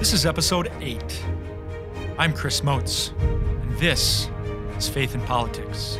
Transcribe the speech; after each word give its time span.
This 0.00 0.14
is 0.14 0.24
episode 0.24 0.72
8. 0.80 1.26
I'm 2.18 2.32
Chris 2.32 2.62
Moats, 2.62 3.12
and 3.20 3.76
this 3.76 4.30
is 4.78 4.88
Faith 4.88 5.14
in 5.14 5.20
Politics. 5.20 5.98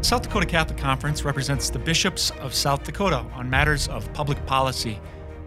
South 0.00 0.22
Dakota 0.22 0.46
Catholic 0.46 0.76
Conference 0.76 1.24
represents 1.24 1.70
the 1.70 1.78
bishops 1.78 2.32
of 2.40 2.52
South 2.52 2.82
Dakota 2.82 3.24
on 3.34 3.48
matters 3.48 3.86
of 3.86 4.12
public 4.14 4.44
policy, 4.46 4.98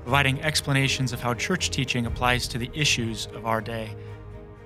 providing 0.04 0.42
explanations 0.42 1.12
of 1.12 1.20
how 1.20 1.34
church 1.34 1.72
teaching 1.72 2.06
applies 2.06 2.48
to 2.48 2.58
the 2.58 2.72
issues 2.74 3.28
of 3.36 3.46
our 3.46 3.60
day. 3.60 3.94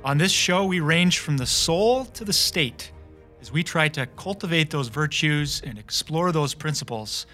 On 0.05 0.19
this 0.19 0.31
show, 0.31 0.63
we 0.63 0.79
range 0.79 1.17
from 1.17 1.38
the 1.38 1.47
soul 1.47 2.05
to 2.05 2.23
the 2.23 2.33
state 2.33 2.91
as 3.41 3.51
we 3.51 3.63
try 3.63 3.88
to 3.88 4.05
cultivate 4.05 4.69
those 4.69 4.89
virtues 4.89 5.63
and 5.65 5.79
explore 5.79 6.31
those 6.31 6.53
principles 6.53 7.25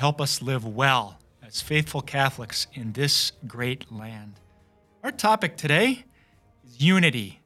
help 0.00 0.18
us 0.18 0.40
live 0.40 0.64
well 0.64 1.18
as 1.46 1.60
faithful 1.60 2.00
Catholics 2.00 2.66
in 2.72 2.94
this 2.94 3.32
great 3.46 3.92
land. 3.92 4.32
Our 5.04 5.12
topic 5.12 5.58
today 5.58 6.06
is 6.66 6.80
unity 6.80 7.40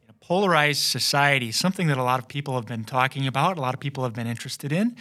in 0.00 0.08
a 0.08 0.24
polarized 0.24 0.82
society, 0.82 1.50
something 1.50 1.88
that 1.88 1.98
a 1.98 2.04
lot 2.04 2.20
of 2.20 2.28
people 2.28 2.54
have 2.54 2.64
been 2.64 2.84
talking 2.84 3.26
about, 3.26 3.58
a 3.58 3.60
lot 3.60 3.74
of 3.74 3.80
people 3.80 4.04
have 4.04 4.12
been 4.12 4.28
interested 4.28 4.70
in, 4.70 4.94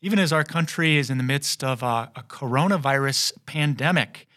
even 0.00 0.20
as 0.20 0.32
our 0.32 0.44
country 0.44 0.96
is 0.96 1.10
in 1.10 1.18
the 1.18 1.24
midst 1.24 1.64
of 1.64 1.82
a, 1.82 2.12
a 2.14 2.22
coronavirus 2.28 3.32
pandemic. 3.46 4.28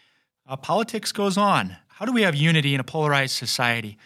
Uh, 0.48 0.56
politics 0.56 1.12
goes 1.12 1.38
on. 1.38 1.76
How 1.86 2.06
do 2.06 2.12
we 2.12 2.22
have 2.22 2.34
unity 2.34 2.74
in 2.74 2.80
a 2.80 2.84
polarized 2.84 3.36
society? 3.36 3.96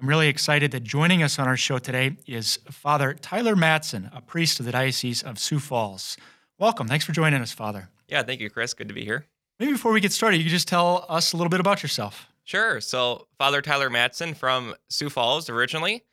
I'm 0.00 0.08
really 0.08 0.26
excited 0.26 0.72
that 0.72 0.82
joining 0.82 1.22
us 1.22 1.38
on 1.38 1.46
our 1.46 1.56
show 1.56 1.78
today 1.78 2.16
is 2.26 2.58
Father 2.72 3.14
Tyler 3.14 3.54
Matson, 3.54 4.10
a 4.12 4.20
priest 4.20 4.58
of 4.58 4.66
the 4.66 4.72
Diocese 4.72 5.22
of 5.22 5.38
Sioux 5.38 5.60
Falls. 5.60 6.16
Welcome. 6.62 6.86
Thanks 6.86 7.04
for 7.04 7.10
joining 7.10 7.42
us, 7.42 7.50
Father. 7.50 7.88
Yeah, 8.06 8.22
thank 8.22 8.40
you, 8.40 8.48
Chris. 8.48 8.72
Good 8.72 8.86
to 8.86 8.94
be 8.94 9.04
here. 9.04 9.26
Maybe 9.58 9.72
before 9.72 9.90
we 9.90 10.00
get 10.00 10.12
started, 10.12 10.36
you 10.36 10.44
could 10.44 10.52
just 10.52 10.68
tell 10.68 11.04
us 11.08 11.32
a 11.32 11.36
little 11.36 11.50
bit 11.50 11.58
about 11.58 11.82
yourself. 11.82 12.28
Sure. 12.44 12.80
So, 12.80 13.26
Father 13.36 13.60
Tyler 13.60 13.90
Matson 13.90 14.32
from 14.32 14.76
Sioux 14.88 15.10
Falls 15.10 15.50
originally, 15.50 16.04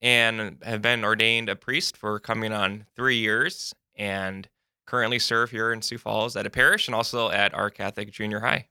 and 0.00 0.58
have 0.62 0.80
been 0.80 1.04
ordained 1.04 1.48
a 1.48 1.56
priest 1.56 1.96
for 1.96 2.20
coming 2.20 2.52
on 2.52 2.86
three 2.94 3.16
years, 3.16 3.74
and 3.96 4.48
currently 4.86 5.18
serve 5.18 5.50
here 5.50 5.72
in 5.72 5.82
Sioux 5.82 5.98
Falls 5.98 6.36
at 6.36 6.46
a 6.46 6.50
parish 6.50 6.86
and 6.86 6.94
also 6.94 7.28
at 7.30 7.52
our 7.52 7.68
Catholic 7.68 8.12
junior 8.12 8.38
high. 8.38 8.68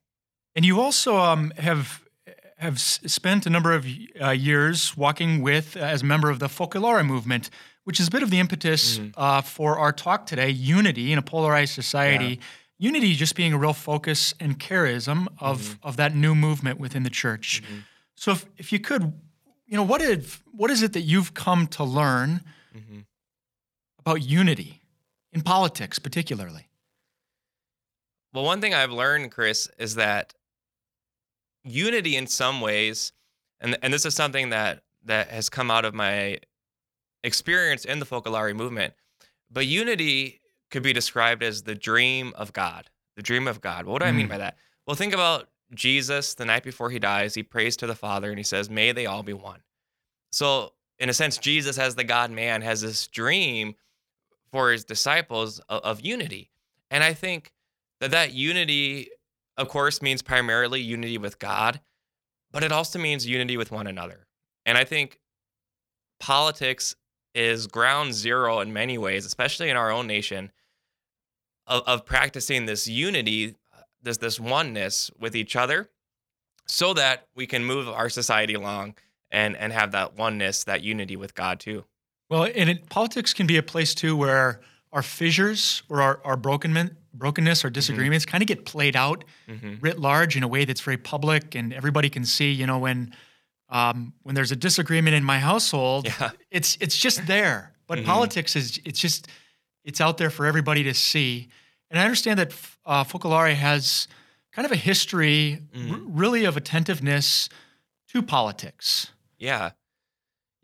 And 0.55 0.63
you 0.63 0.79
also 0.79 1.17
um, 1.17 1.51
have 1.57 2.01
have 2.59 2.79
spent 2.79 3.45
a 3.45 3.49
number 3.49 3.73
of 3.73 3.85
uh, 4.21 4.29
years 4.29 4.95
walking 4.95 5.41
with, 5.41 5.75
uh, 5.75 5.81
as 5.81 6.01
a 6.01 6.05
member 6.05 6.29
of 6.29 6.39
the 6.39 6.47
Focolare 6.47 7.05
movement, 7.05 7.49
which 7.85 7.99
is 7.99 8.09
a 8.09 8.11
bit 8.11 8.21
of 8.21 8.29
the 8.29 8.39
impetus 8.39 8.97
mm-hmm. 8.97 9.09
uh, 9.15 9.41
for 9.41 9.79
our 9.79 9.91
talk 9.91 10.25
today 10.25 10.49
unity 10.49 11.11
in 11.11 11.17
a 11.17 11.21
polarized 11.21 11.73
society. 11.73 12.25
Yeah. 12.25 12.45
Unity 12.77 13.13
just 13.13 13.35
being 13.35 13.53
a 13.53 13.57
real 13.57 13.71
focus 13.71 14.33
and 14.37 14.59
charism 14.59 15.27
of, 15.39 15.61
mm-hmm. 15.61 15.87
of 15.87 15.95
that 15.95 16.13
new 16.13 16.35
movement 16.35 16.77
within 16.77 17.03
the 17.03 17.09
church. 17.09 17.63
Mm-hmm. 17.63 17.79
So, 18.15 18.31
if, 18.31 18.45
if 18.57 18.73
you 18.73 18.79
could, 18.79 19.13
you 19.65 19.77
know, 19.77 19.83
what, 19.83 20.01
if, 20.01 20.43
what 20.51 20.69
is 20.69 20.83
it 20.83 20.91
that 20.91 21.01
you've 21.01 21.33
come 21.33 21.67
to 21.67 21.85
learn 21.85 22.41
mm-hmm. 22.75 22.99
about 23.99 24.21
unity 24.23 24.81
in 25.31 25.41
politics, 25.41 25.99
particularly? 25.99 26.67
Well, 28.33 28.43
one 28.43 28.59
thing 28.59 28.73
I've 28.73 28.91
learned, 28.91 29.31
Chris, 29.31 29.69
is 29.79 29.95
that 29.95 30.33
unity 31.63 32.17
in 32.17 32.27
some 32.27 32.59
ways, 32.61 33.13
and 33.61 33.77
and 33.81 33.93
this 33.93 34.05
is 34.05 34.13
something 34.13 34.49
that 34.49 34.83
that 35.05 35.29
has 35.29 35.47
come 35.49 35.71
out 35.71 35.85
of 35.85 35.93
my 35.93 36.39
experience 37.25 37.85
in 37.85 37.99
the 37.99 38.05
Focolare 38.05 38.55
movement. 38.55 38.93
But 39.51 39.67
unity 39.67 40.41
could 40.71 40.83
be 40.83 40.93
described 40.93 41.43
as 41.43 41.63
the 41.63 41.75
dream 41.75 42.33
of 42.35 42.53
God. 42.53 42.89
The 43.15 43.23
dream 43.23 43.47
of 43.47 43.61
God. 43.61 43.85
What 43.85 44.01
do 44.01 44.07
I 44.07 44.11
mean 44.11 44.27
mm. 44.27 44.31
by 44.31 44.37
that? 44.39 44.57
Well, 44.85 44.95
think 44.95 45.13
about 45.13 45.47
Jesus 45.73 46.33
the 46.35 46.45
night 46.45 46.63
before 46.63 46.89
he 46.89 46.99
dies. 46.99 47.33
He 47.33 47.43
prays 47.43 47.77
to 47.77 47.87
the 47.87 47.95
Father 47.95 48.29
and 48.29 48.37
he 48.37 48.43
says, 48.43 48.69
May 48.69 48.91
they 48.91 49.05
all 49.05 49.23
be 49.23 49.33
one. 49.33 49.61
So, 50.31 50.73
in 50.99 51.09
a 51.09 51.13
sense, 51.13 51.37
Jesus, 51.37 51.77
as 51.77 51.95
the 51.95 52.03
God 52.03 52.31
man, 52.31 52.61
has 52.61 52.81
this 52.81 53.07
dream 53.07 53.75
for 54.51 54.71
his 54.71 54.85
disciples 54.85 55.59
of, 55.69 55.81
of 55.81 56.01
unity. 56.01 56.51
And 56.89 57.03
I 57.03 57.13
think 57.13 57.51
that 57.99 58.11
that 58.11 58.33
unity 58.33 59.09
of 59.57 59.69
course, 59.69 60.01
means 60.01 60.21
primarily 60.21 60.81
unity 60.81 61.17
with 61.17 61.39
God, 61.39 61.79
but 62.51 62.63
it 62.63 62.71
also 62.71 62.99
means 62.99 63.27
unity 63.27 63.57
with 63.57 63.71
one 63.71 63.87
another. 63.87 64.27
And 64.65 64.77
I 64.77 64.83
think 64.83 65.19
politics 66.19 66.95
is 67.35 67.67
ground 67.67 68.13
zero 68.13 68.59
in 68.61 68.73
many 68.73 68.97
ways, 68.97 69.25
especially 69.25 69.69
in 69.69 69.77
our 69.77 69.91
own 69.91 70.07
nation, 70.07 70.51
of, 71.67 71.83
of 71.85 72.05
practicing 72.05 72.65
this 72.65 72.87
unity, 72.87 73.55
this 74.01 74.17
this 74.17 74.39
oneness 74.39 75.11
with 75.19 75.35
each 75.35 75.55
other, 75.55 75.89
so 76.67 76.93
that 76.93 77.27
we 77.35 77.45
can 77.45 77.63
move 77.63 77.87
our 77.89 78.09
society 78.09 78.53
along 78.53 78.95
and 79.29 79.55
and 79.57 79.73
have 79.73 79.91
that 79.91 80.17
oneness, 80.17 80.63
that 80.63 80.81
unity 80.81 81.15
with 81.15 81.35
God 81.35 81.59
too. 81.59 81.85
Well, 82.29 82.43
and 82.55 82.69
it, 82.69 82.89
politics 82.89 83.33
can 83.33 83.45
be 83.45 83.57
a 83.57 83.63
place 83.63 83.93
too 83.93 84.15
where 84.15 84.61
our 84.91 85.03
fissures 85.03 85.83
or 85.89 86.01
our, 86.01 86.21
our 86.23 86.37
broken, 86.37 86.97
brokenness 87.13 87.63
or 87.63 87.67
mm-hmm. 87.67 87.73
disagreements 87.73 88.25
mm-hmm. 88.25 88.31
kind 88.31 88.41
of 88.41 88.47
get 88.47 88.65
played 88.65 88.95
out 88.95 89.25
mm-hmm. 89.47 89.75
writ 89.81 89.99
large 89.99 90.35
in 90.35 90.43
a 90.43 90.47
way 90.47 90.65
that's 90.65 90.81
very 90.81 90.97
public 90.97 91.53
and 91.53 91.73
everybody 91.73 92.09
can 92.09 92.25
see 92.25 92.51
you 92.51 92.65
know 92.65 92.79
when 92.79 93.13
um, 93.69 94.13
when 94.23 94.35
there's 94.35 94.51
a 94.51 94.55
disagreement 94.55 95.15
in 95.15 95.23
my 95.23 95.39
household 95.39 96.05
yeah. 96.05 96.31
it's 96.51 96.77
it's 96.79 96.97
just 96.97 97.25
there 97.27 97.73
but 97.87 97.97
mm-hmm. 97.97 98.07
politics 98.07 98.55
is 98.55 98.79
it's 98.85 98.99
just 98.99 99.27
it's 99.83 100.01
out 100.01 100.17
there 100.17 100.29
for 100.29 100.45
everybody 100.45 100.83
to 100.83 100.93
see 100.93 101.47
and 101.89 101.99
i 101.99 102.03
understand 102.03 102.39
that 102.39 102.53
uh, 102.85 103.03
focolare 103.03 103.53
has 103.53 104.07
kind 104.51 104.65
of 104.65 104.71
a 104.71 104.77
history 104.77 105.59
mm-hmm. 105.75 106.17
really 106.17 106.45
of 106.45 106.57
attentiveness 106.57 107.49
to 108.07 108.21
politics 108.21 109.11
yeah 109.37 109.71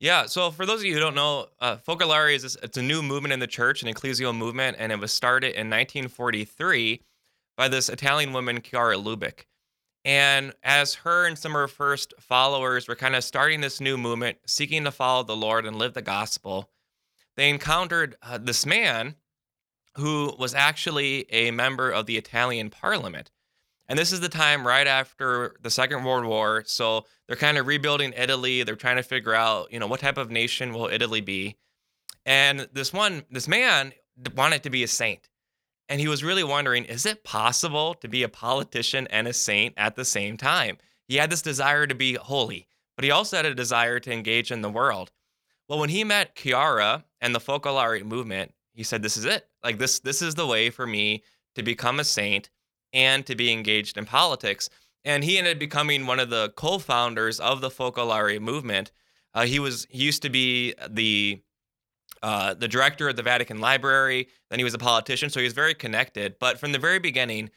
yeah. 0.01 0.25
So 0.25 0.49
for 0.49 0.65
those 0.65 0.79
of 0.79 0.85
you 0.87 0.95
who 0.95 0.99
don't 0.99 1.13
know, 1.13 1.45
uh, 1.59 1.77
Focolare 1.77 2.33
is 2.33 2.57
it's 2.63 2.77
a 2.77 2.81
new 2.81 3.03
movement 3.03 3.33
in 3.33 3.39
the 3.39 3.45
church, 3.45 3.83
an 3.83 3.93
ecclesial 3.93 4.35
movement, 4.35 4.77
and 4.79 4.91
it 4.91 4.99
was 4.99 5.13
started 5.13 5.49
in 5.49 5.69
1943 5.69 7.01
by 7.55 7.67
this 7.67 7.87
Italian 7.87 8.33
woman, 8.33 8.61
Chiara 8.61 8.97
Lubich. 8.97 9.45
And 10.03 10.53
as 10.63 10.95
her 10.95 11.27
and 11.27 11.37
some 11.37 11.51
of 11.51 11.59
her 11.59 11.67
first 11.67 12.13
followers 12.19 12.87
were 12.87 12.95
kind 12.95 13.15
of 13.15 13.23
starting 13.23 13.61
this 13.61 13.79
new 13.79 13.97
movement, 13.97 14.37
seeking 14.47 14.83
to 14.85 14.91
follow 14.91 15.23
the 15.23 15.35
Lord 15.35 15.65
and 15.65 15.77
live 15.77 15.93
the 15.93 16.01
gospel, 16.01 16.69
they 17.37 17.49
encountered 17.49 18.15
uh, 18.23 18.37
this 18.39 18.65
man 18.65 19.15
who 19.95 20.33
was 20.39 20.55
actually 20.55 21.31
a 21.31 21.51
member 21.51 21.89
of 21.89 22.05
the 22.05 22.17
Italian 22.17 22.69
parliament. 22.69 23.29
And 23.87 23.99
this 23.99 24.13
is 24.13 24.21
the 24.21 24.29
time 24.29 24.65
right 24.65 24.87
after 24.87 25.55
the 25.61 25.69
Second 25.69 26.05
World 26.05 26.25
War. 26.25 26.63
So 26.65 27.05
they're 27.27 27.35
kind 27.35 27.57
of 27.57 27.67
rebuilding 27.67 28.13
Italy. 28.15 28.63
They're 28.63 28.75
trying 28.75 28.95
to 28.95 29.03
figure 29.03 29.33
out, 29.33 29.71
you 29.71 29.79
know, 29.79 29.87
what 29.87 29.99
type 29.99 30.17
of 30.17 30.31
nation 30.31 30.73
will 30.73 30.87
Italy 30.87 31.21
be. 31.21 31.57
And 32.25 32.69
this 32.73 32.93
one, 32.93 33.23
this 33.29 33.47
man 33.47 33.91
wanted 34.35 34.63
to 34.63 34.69
be 34.69 34.83
a 34.83 34.87
saint. 34.87 35.27
And 35.91 35.99
he 35.99 36.07
was 36.07 36.23
really 36.23 36.45
wondering, 36.45 36.85
is 36.85 37.05
it 37.05 37.25
possible 37.25 37.95
to 37.95 38.07
be 38.07 38.23
a 38.23 38.29
politician 38.29 39.07
and 39.07 39.27
a 39.27 39.33
saint 39.33 39.73
at 39.75 39.97
the 39.97 40.05
same 40.05 40.37
time? 40.37 40.77
He 41.05 41.17
had 41.17 41.29
this 41.29 41.41
desire 41.41 41.85
to 41.85 41.93
be 41.93 42.13
holy, 42.13 42.65
but 42.95 43.03
he 43.03 43.11
also 43.11 43.35
had 43.35 43.45
a 43.45 43.53
desire 43.53 43.99
to 43.99 44.13
engage 44.13 44.53
in 44.53 44.61
the 44.61 44.69
world. 44.69 45.11
Well, 45.67 45.79
when 45.79 45.89
he 45.89 46.05
met 46.05 46.33
Chiara 46.33 47.03
and 47.19 47.35
the 47.35 47.41
Focolare 47.41 48.05
movement, 48.05 48.53
he 48.73 48.83
said, 48.83 49.03
This 49.03 49.17
is 49.17 49.25
it. 49.25 49.49
Like 49.65 49.79
this, 49.79 49.99
this 49.99 50.21
is 50.21 50.35
the 50.35 50.47
way 50.47 50.69
for 50.69 50.87
me 50.87 51.23
to 51.55 51.61
become 51.61 51.99
a 51.99 52.05
saint 52.05 52.49
and 52.93 53.25
to 53.25 53.35
be 53.35 53.51
engaged 53.51 53.97
in 53.97 54.05
politics. 54.05 54.69
And 55.03 55.25
he 55.25 55.37
ended 55.37 55.57
up 55.57 55.59
becoming 55.59 56.07
one 56.07 56.21
of 56.21 56.29
the 56.29 56.53
co-founders 56.55 57.41
of 57.41 57.59
the 57.59 57.69
Focolare 57.69 58.39
movement. 58.39 58.93
Uh, 59.33 59.43
he 59.43 59.59
was 59.59 59.87
he 59.89 60.03
used 60.03 60.21
to 60.21 60.29
be 60.29 60.73
the 60.89 61.41
uh, 62.21 62.53
the 62.53 62.67
director 62.67 63.09
of 63.09 63.15
the 63.15 63.23
Vatican 63.23 63.59
Library. 63.59 64.27
Then 64.49 64.59
he 64.59 64.63
was 64.63 64.73
a 64.73 64.79
politician, 64.79 65.29
so 65.29 65.39
he 65.39 65.45
was 65.45 65.53
very 65.53 65.73
connected. 65.73 66.35
But 66.39 66.59
from 66.59 66.71
the 66.71 66.79
very 66.79 66.99
beginning, 66.99 67.49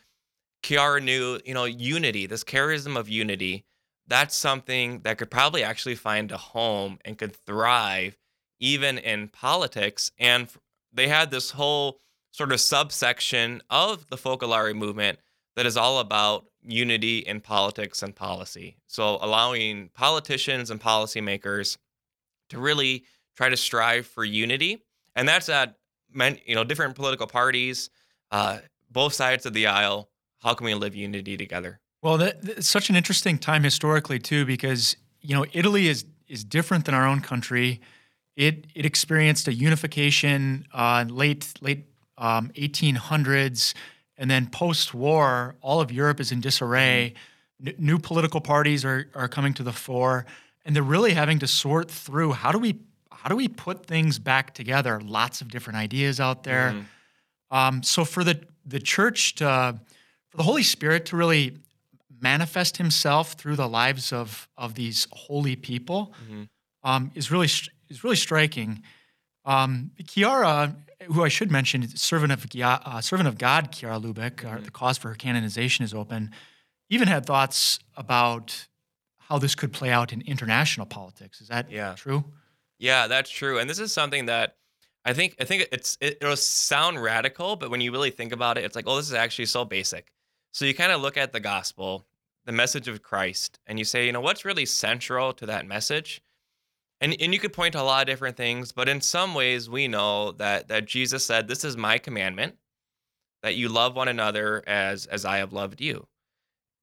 Chiara 0.63 1.01
knew, 1.01 1.39
you 1.45 1.55
know, 1.55 1.65
unity, 1.65 2.27
this 2.27 2.45
charism 2.45 2.97
of 2.97 3.09
unity. 3.09 3.65
That's 4.07 4.35
something 4.35 5.01
that 5.01 5.19
could 5.19 5.31
probably 5.31 5.63
actually 5.63 5.95
find 5.95 6.31
a 6.31 6.37
home 6.37 6.99
and 7.05 7.19
could 7.19 7.35
thrive 7.35 8.17
even 8.61 8.99
in 8.99 9.29
politics. 9.29 10.11
And 10.19 10.49
they 10.93 11.09
had 11.09 11.31
this 11.31 11.51
whole 11.51 12.01
sort 12.33 12.53
of 12.53 12.61
subsection 12.61 13.63
of 13.71 14.09
the 14.09 14.17
Focolare 14.17 14.75
movement 14.75 15.19
that 15.57 15.67
is 15.67 15.77
all 15.77 16.01
about 16.01 16.47
unity 16.63 17.19
in 17.19 17.41
politics 17.41 18.03
and 18.03 18.15
policy. 18.15 18.77
So 18.87 19.19
allowing 19.21 19.91
politicians 19.95 20.71
and 20.71 20.81
policymakers 20.81 21.77
to 22.51 22.59
really 22.59 23.05
try 23.37 23.49
to 23.49 23.57
strive 23.57 24.07
for 24.07 24.25
unity, 24.25 24.85
and 25.15 25.29
that's 25.29 25.49
at 25.49 25.77
you 26.15 26.55
know 26.55 26.65
different 26.65 26.95
political 26.95 27.27
parties, 27.27 27.91
uh, 28.31 28.59
both 28.91 29.13
sides 29.13 29.47
of 29.47 29.53
the 29.53 29.67
aisle. 29.67 30.09
How 30.41 30.55
can 30.55 30.67
we 30.67 30.75
live 30.75 30.95
unity 30.95 31.37
together? 31.37 31.81
Well, 32.03 32.19
that, 32.19 32.43
that's 32.43 32.69
such 32.69 32.91
an 32.91 32.97
interesting 32.97 33.39
time 33.39 33.63
historically 33.63 34.19
too, 34.19 34.45
because 34.45 34.97
you 35.21 35.35
know 35.35 35.47
Italy 35.53 35.89
is 35.89 36.05
is 36.29 36.45
different 36.45 36.85
than 36.85 36.95
our 36.95 37.07
own 37.07 37.21
country. 37.21 37.81
It 38.37 38.67
it 38.75 38.85
experienced 38.85 39.49
a 39.49 39.55
unification 39.55 40.67
uh, 40.73 41.05
late 41.09 41.53
late 41.61 41.87
um, 42.19 42.51
1800s 42.55 43.75
and 44.17 44.31
then 44.31 44.47
post-war, 44.47 45.57
all 45.61 45.81
of 45.81 45.91
Europe 45.91 46.21
is 46.21 46.31
in 46.31 46.41
disarray. 46.41 47.15
N- 47.65 47.75
new 47.79 47.99
political 47.99 48.41
parties 48.41 48.85
are 48.85 49.09
are 49.15 49.29
coming 49.29 49.55
to 49.55 49.63
the 49.63 49.73
fore, 49.73 50.27
and 50.65 50.75
they're 50.75 50.83
really 50.83 51.15
having 51.15 51.39
to 51.41 51.47
sort 51.47 51.91
through 51.91 52.33
how 52.33 52.53
do 52.53 52.59
we 52.59 52.79
how 53.25 53.31
do 53.31 53.37
we 53.37 53.49
put 53.49 53.87
things 53.87 54.19
back 54.19 54.53
together? 54.53 55.01
Lots 55.01 55.41
of 55.41 55.49
different 55.51 55.79
ideas 55.79 56.21
out 56.21 56.45
there. 56.45 56.73
Mhm. 56.73 56.87
Um, 57.51 57.83
so 57.83 58.05
for 58.05 58.23
the 58.23 58.47
the 58.67 58.81
church 58.81 59.35
to 59.37 59.81
for 60.31 60.37
the 60.37 60.43
Holy 60.43 60.63
Spirit 60.63 61.07
to 61.07 61.17
really 61.17 61.57
manifest 62.21 62.77
Himself 62.77 63.33
through 63.33 63.57
the 63.57 63.69
lives 63.69 64.13
of 64.13 64.47
of 64.59 64.75
these 64.75 65.07
holy 65.13 65.57
people 65.57 66.15
Mhm. 66.31 66.49
um, 66.83 67.11
is 67.15 67.31
really 67.31 67.47
is 67.89 68.05
really 68.05 68.17
striking. 68.17 68.83
Um, 69.47 69.91
Chiara, 70.07 70.77
who 71.07 71.25
I 71.25 71.29
should 71.29 71.51
mention, 71.51 71.87
servant 71.97 72.31
of 72.33 72.47
uh, 72.63 73.01
servant 73.01 73.29
of 73.29 73.39
God, 73.39 73.73
Chiara 73.73 73.99
Lubich, 73.99 74.45
uh, 74.45 74.59
Mhm. 74.59 74.65
the 74.65 74.71
cause 74.71 74.99
for 74.99 75.09
her 75.09 75.15
canonization 75.15 75.83
is 75.85 75.95
open. 75.95 76.31
Even 76.91 77.09
had 77.09 77.25
thoughts 77.25 77.79
about 77.97 78.67
how 79.29 79.39
this 79.39 79.55
could 79.55 79.73
play 79.73 79.91
out 79.91 80.13
in 80.13 80.21
international 80.23 80.87
politics. 80.87 81.41
Is 81.41 81.49
that 81.49 81.71
Yeah. 81.71 81.95
true? 81.95 82.25
Yeah, 82.79 83.07
that's 83.07 83.31
true. 83.31 83.59
And 83.59 83.69
this 83.69 83.79
is 83.79 83.93
something 83.93 84.27
that 84.27 84.57
I 85.05 85.13
think 85.13 85.37
I 85.41 85.45
think 85.45 85.69
it's 85.71 85.99
it, 86.01 86.19
it'll 86.21 86.37
sound 86.37 87.03
radical, 87.03 87.57
but 87.57 87.71
when 87.71 87.81
you 87.81 87.93
really 87.93 88.11
think 88.11 88.33
about 88.33 88.59
it, 88.59 88.65
it's 88.65 88.77
like, 88.77 88.87
oh, 88.89 88.97
this 88.97 89.07
is 89.07 89.15
actually 89.15 89.47
so 89.47 89.65
basic. 89.65 90.13
So 90.53 90.65
you 90.65 90.75
kind 90.75 90.93
of 90.93 91.01
look 91.01 91.17
at 91.17 91.33
the 91.33 91.41
gospel, 91.41 92.07
the 92.47 92.53
message 92.53 92.89
of 92.89 93.03
Christ, 93.03 93.59
and 93.67 93.79
you 93.79 93.85
say, 93.85 94.07
you 94.07 94.13
know, 94.13 94.21
what's 94.21 94.45
really 94.45 94.67
central 94.67 95.33
to 95.35 95.47
that 95.47 95.67
message? 95.67 96.23
And 97.01 97.15
and 97.21 97.35
you 97.35 97.41
could 97.41 97.53
point 97.53 97.73
to 97.73 97.81
a 97.81 97.85
lot 97.85 98.03
of 98.03 98.07
different 98.07 98.37
things, 98.37 98.73
but 98.73 98.89
in 98.89 99.01
some 99.01 99.35
ways 99.35 99.69
we 99.69 99.89
know 99.89 100.33
that 100.33 100.69
that 100.69 100.87
Jesus 100.87 101.27
said, 101.27 101.49
This 101.49 101.65
is 101.65 101.77
my 101.77 101.99
commandment, 101.99 102.57
that 103.43 103.57
you 103.57 103.69
love 103.69 103.97
one 103.97 104.09
another 104.09 104.63
as 104.67 105.07
as 105.07 105.25
I 105.25 105.39
have 105.39 105.53
loved 105.53 105.81
you. 105.81 106.07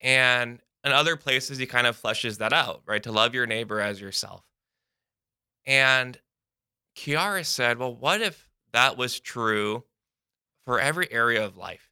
And 0.01 0.61
in 0.83 0.91
other 0.91 1.15
places 1.15 1.57
he 1.57 1.65
kind 1.65 1.87
of 1.87 1.99
fleshes 1.99 2.37
that 2.37 2.53
out, 2.53 2.81
right? 2.85 3.03
To 3.03 3.11
love 3.11 3.33
your 3.33 3.47
neighbor 3.47 3.79
as 3.79 3.99
yourself. 4.01 4.43
And 5.65 6.19
Chiara 6.95 7.43
said, 7.43 7.77
Well, 7.77 7.93
what 7.93 8.21
if 8.21 8.49
that 8.73 8.97
was 8.97 9.19
true 9.19 9.83
for 10.65 10.79
every 10.79 11.11
area 11.11 11.43
of 11.43 11.57
life? 11.57 11.89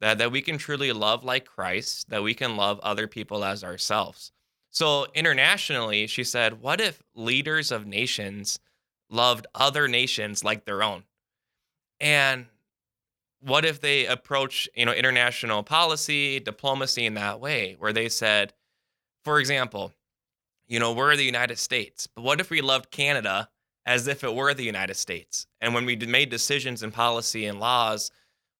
That, 0.00 0.18
that 0.18 0.32
we 0.32 0.42
can 0.42 0.58
truly 0.58 0.92
love 0.92 1.24
like 1.24 1.46
Christ, 1.46 2.10
that 2.10 2.22
we 2.22 2.34
can 2.34 2.56
love 2.56 2.78
other 2.80 3.06
people 3.06 3.44
as 3.44 3.64
ourselves. 3.64 4.32
So, 4.70 5.06
internationally, 5.14 6.06
she 6.08 6.24
said, 6.24 6.60
What 6.60 6.80
if 6.80 7.02
leaders 7.14 7.70
of 7.70 7.86
nations 7.86 8.58
loved 9.08 9.46
other 9.54 9.86
nations 9.88 10.42
like 10.42 10.64
their 10.64 10.82
own? 10.82 11.04
And 12.00 12.46
what 13.40 13.64
if 13.64 13.80
they 13.80 14.06
approach, 14.06 14.68
you 14.74 14.86
know, 14.86 14.92
international 14.92 15.62
policy, 15.62 16.40
diplomacy 16.40 17.06
in 17.06 17.14
that 17.14 17.40
way, 17.40 17.76
where 17.78 17.92
they 17.92 18.08
said, 18.08 18.52
for 19.22 19.38
example, 19.38 19.92
you 20.66 20.78
know, 20.78 20.92
we're 20.92 21.16
the 21.16 21.24
United 21.24 21.58
States, 21.58 22.06
but 22.06 22.22
what 22.22 22.40
if 22.40 22.50
we 22.50 22.60
loved 22.60 22.90
Canada 22.90 23.48
as 23.86 24.06
if 24.06 24.24
it 24.24 24.34
were 24.34 24.54
the 24.54 24.64
United 24.64 24.94
States? 24.94 25.46
And 25.60 25.74
when 25.74 25.84
we 25.84 25.96
made 25.96 26.30
decisions 26.30 26.82
in 26.82 26.90
policy 26.90 27.46
and 27.46 27.60
laws, 27.60 28.10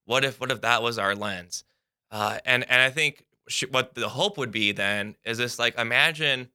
what 0.05 0.25
if 0.25 0.41
what 0.41 0.51
if 0.51 0.61
that 0.61 0.83
was 0.83 0.99
our 0.99 1.15
lens? 1.15 1.65
Uh, 2.11 2.39
and 2.45 2.69
and 2.71 2.83
I 2.83 2.91
think 2.91 3.25
sh- 3.49 3.65
what 3.71 3.95
the 3.95 4.09
hope 4.09 4.39
would 4.39 4.51
be 4.51 4.73
then 4.73 5.17
is 5.25 5.39
this 5.39 5.59
like 5.59 5.79
imagine 5.79 6.49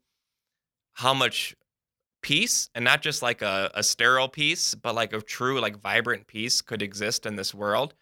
how 0.94 1.14
much 1.14 1.56
peace 2.22 2.70
and 2.76 2.84
not 2.84 3.02
just 3.02 3.22
like 3.22 3.42
a, 3.42 3.72
a 3.74 3.84
sterile 3.84 4.28
peace, 4.28 4.76
but 4.76 4.94
like 4.94 5.14
a 5.14 5.22
true 5.22 5.60
like 5.60 5.78
vibrant 5.78 6.28
peace 6.28 6.62
could 6.62 6.82
exist 6.82 7.26
in 7.26 7.36
this 7.36 7.54
world 7.54 7.94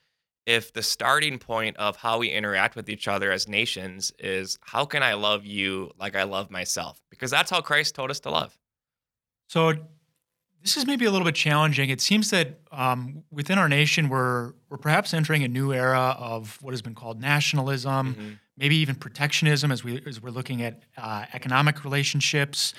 if 0.48 0.72
the 0.74 0.82
starting 0.82 1.38
point 1.38 1.76
of 1.78 1.98
how 1.98 2.18
we 2.20 2.30
interact 2.30 2.76
with 2.78 2.90
each 2.90 3.08
other 3.08 3.32
as 3.32 3.48
nations 3.48 4.12
is 4.18 4.58
how 4.62 4.86
can 4.86 5.04
I 5.04 5.14
love 5.14 5.46
you 5.46 5.92
like 6.00 6.16
I 6.16 6.24
love 6.24 6.50
myself? 6.50 7.00
Because 7.12 7.30
that's 7.30 7.52
how 7.52 7.60
Christ 7.62 7.94
told 7.96 8.10
us 8.10 8.22
to 8.22 8.30
love. 8.32 8.58
So 9.50 9.74
this 10.62 10.78
is 10.78 10.88
maybe 10.88 11.04
a 11.06 11.12
little 11.12 11.26
bit 11.26 11.36
challenging. 11.36 11.90
It 11.90 12.00
seems 12.02 12.30
that 12.32 12.60
um, 12.72 13.24
within 13.30 13.58
our 13.60 13.70
nation, 13.70 14.08
we're 14.10 14.54
we're 14.70 14.78
perhaps 14.78 15.14
entering 15.14 15.44
a 15.44 15.48
new 15.50 15.74
era 15.74 16.16
of 16.18 16.58
what 16.62 16.72
has 16.72 16.82
been 16.82 16.96
called 16.96 17.20
nationalism, 17.22 18.16
Mhm. 18.16 18.40
maybe 18.58 18.76
even 18.78 18.96
protectionism, 18.96 19.72
as 19.72 19.84
we 19.84 20.02
as 20.08 20.22
we're 20.22 20.30
looking 20.32 20.62
at 20.62 20.82
uh, 20.98 21.26
economic 21.34 21.84
relationships. 21.84 22.74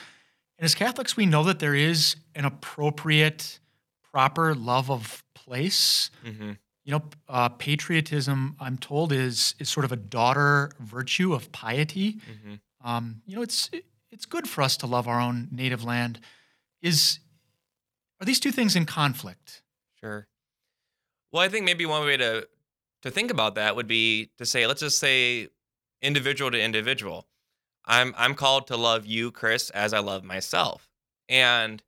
And 0.58 0.64
as 0.64 0.74
Catholics, 0.74 1.16
we 1.16 1.24
know 1.26 1.44
that 1.44 1.58
there 1.60 1.74
is 1.74 2.16
an 2.34 2.44
appropriate, 2.44 3.60
proper 4.10 4.54
love 4.54 4.90
of 4.90 5.22
place. 5.34 6.10
Mhm. 6.24 6.56
You 6.88 6.94
know, 6.94 7.02
uh, 7.29 7.50
patriotism, 7.50 8.56
I'm 8.58 8.79
told, 8.79 9.12
is 9.12 9.55
is 9.58 9.69
sort 9.69 9.85
of 9.85 9.93
a 9.93 9.96
daughter 9.96 10.70
virtue 10.81 11.35
of 11.35 11.52
piety. 11.52 12.14
Mhm. 12.14 12.61
Um, 12.81 13.20
you 13.26 13.37
know, 13.37 13.43
it's 13.43 13.69
it's 14.11 14.25
good 14.25 14.49
for 14.49 14.62
us 14.62 14.75
to 14.79 14.87
love 14.87 15.06
our 15.06 15.20
own 15.20 15.49
native 15.52 15.85
land. 15.85 16.19
Is 16.81 17.19
are 18.23 18.25
these 18.25 18.40
two 18.40 18.50
things 18.50 18.75
in 18.75 18.87
conflict? 18.87 19.62
Sure. 20.00 20.29
Well, 21.31 21.43
I 21.43 21.50
think 21.50 21.67
maybe 21.67 21.85
one 21.85 22.06
way 22.06 22.17
to 22.17 22.49
to 23.02 23.11
think 23.11 23.31
about 23.31 23.55
that 23.56 23.76
would 23.76 23.87
be 23.87 24.31
to 24.38 24.46
say, 24.46 24.67
let's 24.67 24.81
just 24.81 24.99
say 24.99 25.50
individual 26.00 26.50
to 26.52 26.58
individual. 26.58 27.29
I'm 27.85 28.14
I'm 28.17 28.35
called 28.35 28.67
to 28.69 28.79
love 28.79 29.05
you, 29.05 29.31
Chris, 29.31 29.69
as 29.70 29.93
I 29.93 29.99
love 29.99 30.25
myself. 30.25 30.88
And 31.29 31.82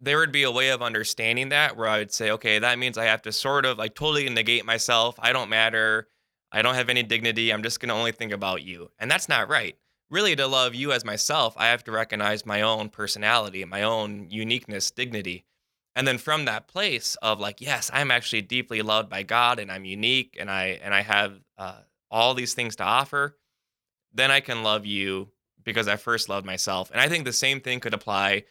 there 0.00 0.18
would 0.18 0.32
be 0.32 0.44
a 0.44 0.50
way 0.50 0.70
of 0.70 0.82
understanding 0.82 1.50
that 1.50 1.76
where 1.76 1.88
I 1.88 1.98
would 1.98 2.12
say, 2.12 2.30
okay, 2.32 2.58
that 2.58 2.78
means 2.78 2.96
I 2.96 3.04
have 3.04 3.22
to 3.22 3.32
sort 3.32 3.66
of 3.66 3.78
like 3.78 3.94
totally 3.94 4.28
negate 4.28 4.64
myself. 4.64 5.14
I 5.18 5.32
don't 5.32 5.50
matter. 5.50 6.08
I 6.52 6.62
don't 6.62 6.74
have 6.74 6.88
any 6.88 7.02
dignity. 7.02 7.52
I'm 7.52 7.62
just 7.62 7.80
going 7.80 7.90
to 7.90 7.94
only 7.94 8.12
think 8.12 8.32
about 8.32 8.62
you. 8.62 8.90
And 8.98 9.10
that's 9.10 9.28
not 9.28 9.48
right. 9.48 9.76
Really, 10.10 10.34
to 10.34 10.46
love 10.46 10.74
you 10.74 10.90
as 10.90 11.04
myself, 11.04 11.54
I 11.56 11.68
have 11.68 11.84
to 11.84 11.92
recognize 11.92 12.44
my 12.44 12.62
own 12.62 12.88
personality, 12.88 13.64
my 13.64 13.82
own 13.82 14.26
uniqueness, 14.28 14.90
dignity. 14.90 15.44
And 15.94 16.06
then 16.06 16.18
from 16.18 16.46
that 16.46 16.66
place 16.66 17.16
of 17.22 17.38
like, 17.38 17.60
yes, 17.60 17.90
I'm 17.92 18.10
actually 18.10 18.42
deeply 18.42 18.82
loved 18.82 19.08
by 19.08 19.22
God 19.22 19.60
and 19.60 19.70
I'm 19.70 19.84
unique 19.84 20.36
and 20.40 20.50
I 20.50 20.80
and 20.82 20.94
I 20.94 21.02
have 21.02 21.40
uh, 21.58 21.80
all 22.10 22.34
these 22.34 22.54
things 22.54 22.74
to 22.76 22.84
offer, 22.84 23.36
then 24.12 24.30
I 24.30 24.40
can 24.40 24.62
love 24.62 24.86
you 24.86 25.28
because 25.62 25.86
I 25.86 25.96
first 25.96 26.28
loved 26.28 26.46
myself. 26.46 26.90
And 26.90 27.00
I 27.00 27.08
think 27.08 27.24
the 27.24 27.32
same 27.32 27.60
thing 27.60 27.80
could 27.80 27.94
apply 27.94 28.44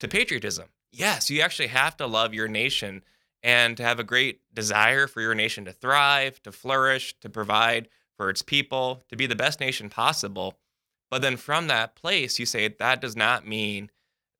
to 0.00 0.08
patriotism. 0.08 0.68
Yes, 0.92 1.30
you 1.30 1.40
actually 1.40 1.68
have 1.68 1.96
to 1.96 2.06
love 2.06 2.34
your 2.34 2.48
nation 2.48 3.02
and 3.42 3.76
to 3.76 3.82
have 3.82 3.98
a 3.98 4.04
great 4.04 4.40
desire 4.54 5.06
for 5.06 5.20
your 5.20 5.34
nation 5.34 5.64
to 5.64 5.72
thrive, 5.72 6.42
to 6.42 6.52
flourish, 6.52 7.18
to 7.20 7.30
provide 7.30 7.88
for 8.16 8.28
its 8.30 8.42
people, 8.42 9.02
to 9.08 9.16
be 9.16 9.26
the 9.26 9.34
best 9.34 9.58
nation 9.58 9.88
possible. 9.88 10.58
But 11.10 11.22
then 11.22 11.36
from 11.36 11.66
that 11.66 11.96
place, 11.96 12.38
you 12.38 12.46
say 12.46 12.68
that 12.68 13.00
does 13.00 13.16
not 13.16 13.46
mean 13.46 13.90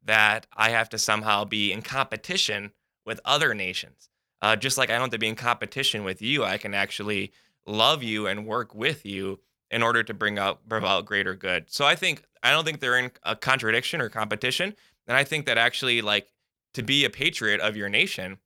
that 0.04 0.46
I 0.54 0.70
have 0.70 0.88
to 0.90 0.98
somehow 0.98 1.44
be 1.44 1.72
in 1.72 1.82
competition 1.82 2.72
with 3.04 3.20
other 3.24 3.54
nations. 3.54 4.10
Uh, 4.40 4.56
just 4.56 4.76
like 4.76 4.90
I 4.90 4.94
don't 4.94 5.02
have 5.02 5.10
to 5.10 5.18
be 5.18 5.28
in 5.28 5.36
competition 5.36 6.04
with 6.04 6.20
you, 6.20 6.44
I 6.44 6.58
can 6.58 6.74
actually 6.74 7.32
love 7.66 8.02
you 8.02 8.26
and 8.26 8.46
work 8.46 8.74
with 8.74 9.06
you 9.06 9.40
in 9.70 9.82
order 9.82 10.02
to 10.02 10.14
bring 10.14 10.38
out 10.38 10.60
about 10.70 11.06
greater 11.06 11.34
good. 11.34 11.70
So 11.70 11.84
I 11.84 11.94
think 11.94 12.24
I 12.42 12.50
don't 12.50 12.64
think 12.64 12.80
they're 12.80 12.98
in 12.98 13.10
a 13.22 13.36
contradiction 13.36 14.00
or 14.00 14.08
competition, 14.08 14.74
and 15.06 15.16
I 15.16 15.24
think 15.24 15.46
that 15.46 15.58
actually 15.58 16.02
like 16.02 16.31
to 16.74 16.82
be 16.82 17.04
a 17.04 17.10
patriot 17.10 17.60
of 17.60 17.76
your 17.76 17.88
nation, 17.88 18.38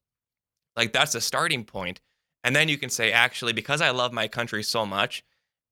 like 0.77 0.93
that's 0.93 1.15
a 1.15 1.21
starting 1.21 1.65
point, 1.65 2.01
and 2.45 2.55
then 2.55 2.69
you 2.69 2.79
can 2.79 2.91
say 2.91 3.13
actually 3.13 3.53
because 3.53 3.81
I 3.81 3.91
love 3.91 4.13
my 4.13 4.29
country 4.29 4.63
so 4.63 4.87
much, 4.87 5.25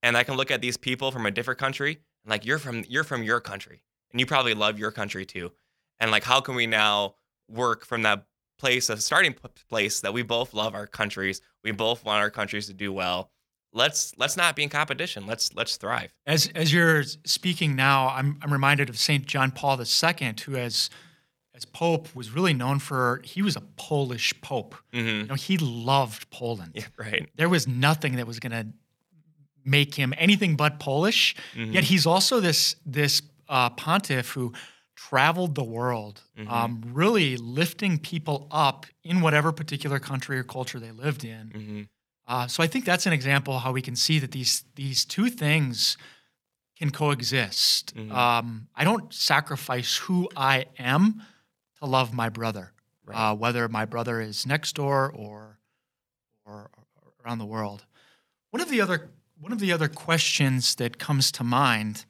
and 0.02 0.16
I 0.16 0.25
can 0.25 0.37
look 0.37 0.50
at 0.50 0.61
these 0.61 0.76
people 0.76 1.11
from 1.11 1.26
a 1.26 1.30
different 1.30 1.61
country 1.61 2.00
and 2.25 2.30
like 2.30 2.44
you're 2.44 2.58
from 2.58 2.84
you're 2.88 3.04
from 3.04 3.23
your 3.23 3.40
country 3.40 3.82
and 4.11 4.20
you 4.20 4.26
probably 4.26 4.54
love 4.54 4.78
your 4.78 4.90
country 4.90 5.25
too, 5.25 5.52
and 6.00 6.11
like 6.11 6.25
how 6.25 6.40
can 6.40 6.54
we 6.54 6.66
now 6.66 7.14
work 7.49 7.84
from 7.84 8.02
that 8.02 8.26
place 8.58 8.88
of 8.88 9.02
starting 9.02 9.34
place 9.68 10.00
that 10.00 10.12
we 10.12 10.23
both 10.23 10.54
love 10.54 10.75
our 10.75 10.87
countries, 10.87 11.40
we 11.62 11.73
both 11.73 12.04
want 12.04 12.20
our 12.20 12.30
countries 12.30 12.66
to 12.66 12.73
do 12.73 12.92
well. 12.92 13.30
Let's 13.73 14.14
let's 14.16 14.37
not 14.37 14.54
be 14.54 14.62
in 14.62 14.68
competition. 14.68 15.26
Let's 15.26 15.52
let's 15.54 15.76
thrive. 15.76 16.14
As 16.26 16.49
as 16.54 16.73
you're 16.73 17.02
speaking 17.25 17.75
now, 17.75 18.08
I'm 18.08 18.38
I'm 18.40 18.52
reminded 18.52 18.88
of 18.88 18.99
Saint 18.99 19.26
John 19.26 19.50
Paul 19.50 19.80
II, 19.80 20.34
who 20.44 20.56
as 20.56 20.90
as 21.54 21.64
Pope 21.64 22.08
was 22.14 22.30
really 22.30 22.52
known 22.54 22.78
for 22.80 23.20
he 23.25 23.40
was 23.42 23.56
a 23.56 23.61
Polish 23.76 24.34
Pope. 24.42 24.75
hmm 24.92 24.99
You 25.06 25.25
know, 25.26 25.34
he 25.34 25.56
loved 25.58 26.28
Poland. 26.30 26.73
Yeah, 26.75 26.87
right. 26.99 27.28
There 27.37 27.49
was 27.49 27.66
nothing 27.68 28.16
that 28.16 28.26
was 28.26 28.38
going 28.40 28.52
to 28.52 28.66
make 29.64 29.94
him 29.94 30.12
anything 30.18 30.56
but 30.56 30.78
Polish. 30.78 31.34
Mhm. 31.54 31.73
Yet 31.75 31.84
he's 31.84 32.06
also 32.06 32.40
this 32.40 32.76
this 32.84 33.23
uh, 33.49 33.70
pontiff 33.70 34.30
who 34.30 34.52
traveled 34.96 35.54
the 35.54 35.64
world, 35.64 36.23
Mhm. 36.38 36.49
um, 36.50 36.82
really 36.94 37.37
lifting 37.37 37.99
people 37.99 38.46
up 38.50 38.87
in 39.02 39.20
whatever 39.20 39.52
particular 39.52 39.99
country 39.99 40.38
or 40.38 40.44
culture 40.44 40.80
they 40.80 40.92
lived 40.92 41.25
in. 41.25 41.50
hmm 41.50 41.82
Uh, 42.26 42.46
so 42.49 42.62
I 42.62 42.66
think 42.68 42.84
that's 42.87 43.04
an 43.06 43.12
example 43.12 43.58
how 43.58 43.70
we 43.73 43.82
can 43.82 43.96
see 43.96 44.18
that 44.18 44.30
these 44.30 44.64
these 44.76 45.04
two 45.04 45.28
things 45.30 45.99
can 46.78 46.90
coexist. 46.90 47.94
Mhm. 47.94 48.11
Um, 48.11 48.68
I 48.75 48.82
don't 48.84 49.12
sacrifice 49.12 49.96
who 50.06 50.28
I 50.37 50.64
am 50.78 51.23
to 51.84 51.90
love 51.90 52.12
my 52.14 52.28
brother, 52.28 52.72
Right. 53.06 53.16
uh, 53.16 53.34
whether 53.34 53.68
my 53.68 53.84
brother 53.84 54.20
is 54.20 54.46
next 54.46 54.74
door 54.74 55.12
or, 55.14 55.58
or 56.46 56.70
or 57.02 57.12
around 57.24 57.38
the 57.38 57.46
world. 57.46 57.84
One 58.50 58.62
of 58.62 58.70
the 58.70 58.80
other 58.80 59.10
one 59.38 59.52
of 59.52 59.58
the 59.58 59.72
other 59.72 59.88
questions 59.88 60.74
that 60.76 60.98
comes 60.98 61.30
to 61.32 61.44
mind 61.44 62.06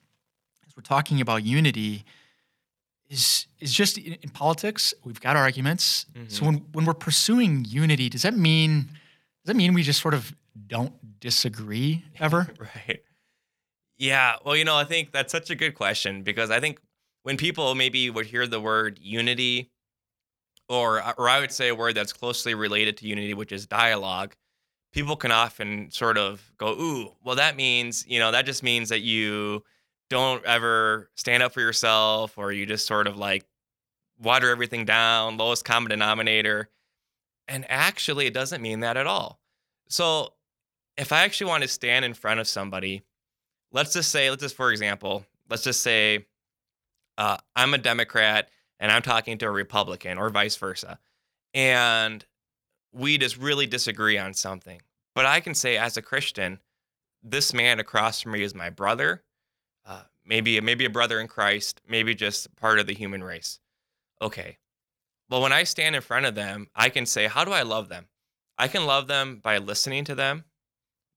as 0.67 0.77
we're 0.77 0.83
talking 0.83 1.21
about 1.21 1.43
unity 1.43 2.05
is 3.11 3.47
is 3.59 3.73
just 3.73 3.99
in, 3.99 4.13
in 4.23 4.29
politics 4.31 4.95
we've 5.05 5.21
got 5.21 5.37
arguments. 5.37 6.07
Mm-hmm. 6.15 6.29
So 6.29 6.45
when 6.47 6.55
when 6.73 6.85
we're 6.85 6.95
pursuing 6.95 7.65
unity, 7.65 8.09
does 8.09 8.23
that 8.23 8.37
mean 8.37 8.83
does 8.85 9.47
that 9.47 9.57
mean 9.57 9.75
we 9.75 9.83
just 9.83 10.01
sort 10.01 10.15
of 10.15 10.35
don't 10.69 11.21
disagree 11.21 12.05
ever? 12.21 12.49
right. 12.61 13.03
Yeah. 13.99 14.37
Well, 14.45 14.57
you 14.57 14.65
know, 14.65 14.77
I 14.77 14.85
think 14.85 15.11
that's 15.13 15.33
such 15.33 15.51
a 15.51 15.55
good 15.57 15.75
question 15.75 16.23
because 16.23 16.51
I 16.51 16.61
think 16.61 16.81
when 17.25 17.39
people 17.39 17.75
maybe 17.75 18.11
would 18.11 18.27
hear 18.27 18.47
the 18.47 18.61
word 18.61 18.99
unity, 19.03 19.73
or 20.69 21.03
uh, 21.03 21.15
or 21.19 21.29
I 21.29 21.41
would 21.41 21.51
say 21.51 21.69
a 21.69 21.75
word 21.75 21.95
that's 21.97 22.13
closely 22.13 22.55
related 22.55 22.99
to 22.99 23.09
unity, 23.09 23.35
which 23.35 23.51
is 23.51 23.67
dialogue, 23.67 24.37
people 24.93 25.17
can 25.17 25.33
often 25.33 25.91
sort 25.91 26.19
of 26.19 26.53
go, 26.59 26.69
"Ooh, 26.79 27.17
well, 27.25 27.37
that 27.37 27.57
means 27.57 28.07
you 28.07 28.21
know 28.21 28.31
that 28.31 28.47
just 28.47 28.63
means 28.63 28.91
that 28.91 29.01
you 29.01 29.65
don't 30.11 30.45
ever 30.45 31.11
stand 31.17 31.43
up 31.43 31.53
for 31.53 31.61
yourself, 31.61 32.39
or 32.39 32.53
you 32.53 32.67
just 32.67 32.87
sort 32.87 33.07
of 33.07 33.17
like 33.17 33.45
water 34.19 34.51
everything 34.51 34.85
down, 34.85 35.39
lowest 35.39 35.65
common 35.65 35.91
denominator." 35.91 36.69
And 37.49 37.67
actually, 37.71 38.27
it 38.27 38.35
doesn't 38.35 38.63
mean 38.63 38.81
that 38.81 38.97
at 38.97 39.07
all. 39.07 39.41
So, 39.89 40.35
if 40.99 41.11
I 41.13 41.25
actually 41.25 41.49
want 41.49 41.63
to 41.63 41.69
stand 41.69 42.05
in 42.05 42.15
front 42.15 42.41
of 42.41 42.49
somebody, 42.49 43.03
let's 43.73 43.95
just 43.95 44.11
say, 44.11 44.29
let's 44.31 44.43
just 44.43 44.57
for 44.57 44.71
example, 44.71 45.25
let's 45.49 45.65
just 45.65 45.83
say 45.83 46.27
uh, 47.19 47.39
I'm 47.55 47.75
a 47.75 47.79
Democrat 47.79 48.49
and 48.81 48.91
I'm 48.91 49.03
talking 49.03 49.39
to 49.39 49.47
a 49.47 49.51
Republican 49.51 50.19
or 50.19 50.31
vice 50.31 50.57
versa. 50.57 50.99
And 51.53 52.25
we 52.93 53.19
just 53.19 53.37
really 53.37 53.67
disagree 53.67 54.19
on 54.19 54.35
something. 54.35 54.81
But 55.15 55.27
I 55.27 55.41
can 55.41 55.55
say, 55.55 55.77
as 55.77 55.97
a 55.97 56.03
Christian, 56.03 56.59
this 57.23 57.55
man 57.55 57.81
across 57.81 58.21
from 58.21 58.33
me 58.33 58.43
is 58.43 58.55
my 58.55 58.71
brother, 58.71 59.23
uh, 59.87 60.03
maybe 60.25 60.61
maybe 60.61 60.85
a 60.85 60.91
brother 60.91 61.21
in 61.21 61.29
Christ, 61.29 61.81
maybe 61.89 62.15
just 62.15 62.55
part 62.57 62.79
of 62.79 62.87
the 62.87 62.95
human 62.95 63.23
race. 63.23 63.61
Okay. 64.21 64.59
Well, 65.31 65.41
when 65.41 65.53
I 65.53 65.65
stand 65.65 65.97
in 65.97 66.03
front 66.03 66.27
of 66.27 66.35
them, 66.35 66.69
I 66.75 66.89
can 66.89 67.07
say, 67.07 67.27
how 67.27 67.45
do 67.45 67.53
I 67.53 67.63
love 67.63 67.89
them? 67.89 68.07
I 68.59 68.69
can 68.69 68.87
love 68.87 69.07
them 69.07 69.41
by 69.43 69.59
listening 69.59 70.05
to 70.05 70.15
them, 70.15 70.45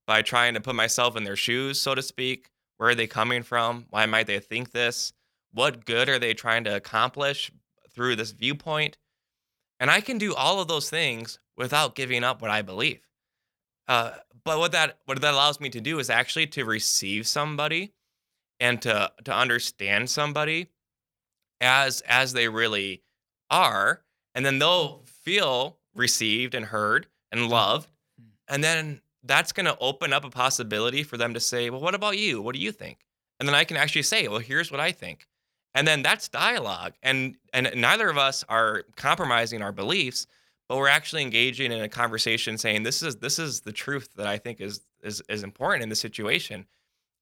by 0.06 0.22
trying 0.22 0.54
to 0.54 0.60
put 0.60 0.74
myself 0.74 1.16
in 1.16 1.24
their 1.24 1.36
shoes, 1.36 1.80
so 1.80 1.94
to 1.94 2.02
speak. 2.02 2.50
Where 2.78 2.90
are 2.90 2.94
they 2.94 3.06
coming 3.06 3.42
from? 3.42 3.86
Why 3.90 4.06
might 4.06 4.26
they 4.26 4.38
think 4.40 4.70
this? 4.70 5.12
What 5.52 5.84
good 5.84 6.08
are 6.08 6.18
they 6.18 6.34
trying 6.34 6.64
to 6.64 6.76
accomplish 6.76 7.50
through 7.90 8.16
this 8.16 8.32
viewpoint? 8.32 8.98
And 9.80 9.90
I 9.90 10.00
can 10.00 10.18
do 10.18 10.34
all 10.34 10.60
of 10.60 10.68
those 10.68 10.90
things 10.90 11.38
without 11.56 11.94
giving 11.94 12.24
up 12.24 12.42
what 12.42 12.50
I 12.50 12.62
believe. 12.62 13.00
Uh, 13.86 14.12
but 14.44 14.58
what 14.58 14.72
that 14.72 14.98
what 15.06 15.20
that 15.20 15.34
allows 15.34 15.60
me 15.60 15.70
to 15.70 15.80
do 15.80 15.98
is 15.98 16.10
actually 16.10 16.46
to 16.48 16.64
receive 16.64 17.26
somebody 17.26 17.92
and 18.60 18.80
to 18.82 19.10
to 19.24 19.34
understand 19.34 20.10
somebody 20.10 20.68
as 21.60 22.02
as 22.02 22.32
they 22.32 22.48
really 22.48 23.02
are, 23.50 24.02
and 24.34 24.44
then 24.44 24.58
they'll 24.58 25.02
feel 25.06 25.78
received 25.94 26.54
and 26.54 26.66
heard 26.66 27.06
and 27.32 27.42
mm-hmm. 27.42 27.52
loved, 27.52 27.90
and 28.48 28.62
then 28.62 29.00
that's 29.24 29.52
going 29.52 29.66
to 29.66 29.76
open 29.78 30.12
up 30.12 30.24
a 30.24 30.30
possibility 30.30 31.02
for 31.02 31.16
them 31.16 31.34
to 31.34 31.40
say, 31.40 31.70
"Well, 31.70 31.80
what 31.80 31.94
about 31.94 32.18
you? 32.18 32.42
What 32.42 32.54
do 32.54 32.60
you 32.60 32.72
think?" 32.72 33.04
And 33.40 33.48
then 33.48 33.54
I 33.54 33.64
can 33.64 33.76
actually 33.76 34.02
say, 34.02 34.28
"Well, 34.28 34.38
here's 34.38 34.70
what 34.70 34.80
I 34.80 34.92
think." 34.92 35.26
And 35.74 35.86
then 35.86 36.02
that's 36.02 36.28
dialogue 36.28 36.94
and 37.02 37.36
and 37.52 37.70
neither 37.76 38.08
of 38.08 38.18
us 38.18 38.44
are 38.48 38.84
compromising 38.96 39.62
our 39.62 39.72
beliefs 39.72 40.26
but 40.68 40.76
we're 40.76 40.88
actually 40.88 41.22
engaging 41.22 41.72
in 41.72 41.80
a 41.80 41.88
conversation 41.88 42.58
saying 42.58 42.82
this 42.82 43.02
is 43.02 43.16
this 43.16 43.38
is 43.38 43.60
the 43.60 43.72
truth 43.72 44.08
that 44.16 44.26
i 44.26 44.36
think 44.38 44.60
is 44.60 44.80
is 45.02 45.22
is 45.28 45.42
important 45.42 45.82
in 45.82 45.88
the 45.88 45.96
situation. 45.96 46.66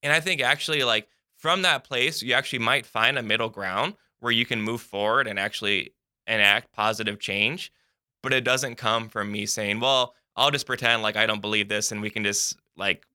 And 0.02 0.12
i 0.12 0.20
think 0.20 0.40
actually 0.40 0.84
like 0.84 1.08
from 1.36 1.62
that 1.62 1.84
place 1.84 2.22
you 2.22 2.34
actually 2.34 2.60
might 2.60 2.86
find 2.86 3.18
a 3.18 3.22
middle 3.22 3.48
ground 3.48 3.94
where 4.20 4.32
you 4.32 4.46
can 4.46 4.60
move 4.60 4.80
forward 4.80 5.26
and 5.26 5.38
actually 5.38 5.92
enact 6.26 6.72
positive 6.72 7.18
change 7.18 7.72
but 8.22 8.32
it 8.32 8.44
doesn't 8.44 8.76
come 8.76 9.08
from 9.08 9.30
me 9.30 9.46
saying 9.46 9.80
well 9.80 10.14
i'll 10.36 10.50
just 10.50 10.66
pretend 10.66 11.02
like 11.02 11.16
i 11.16 11.26
don't 11.26 11.40
believe 11.40 11.68
this 11.68 11.92
and 11.92 12.00
we 12.00 12.10
can 12.10 12.24
just 12.24 12.56
like 12.76 13.06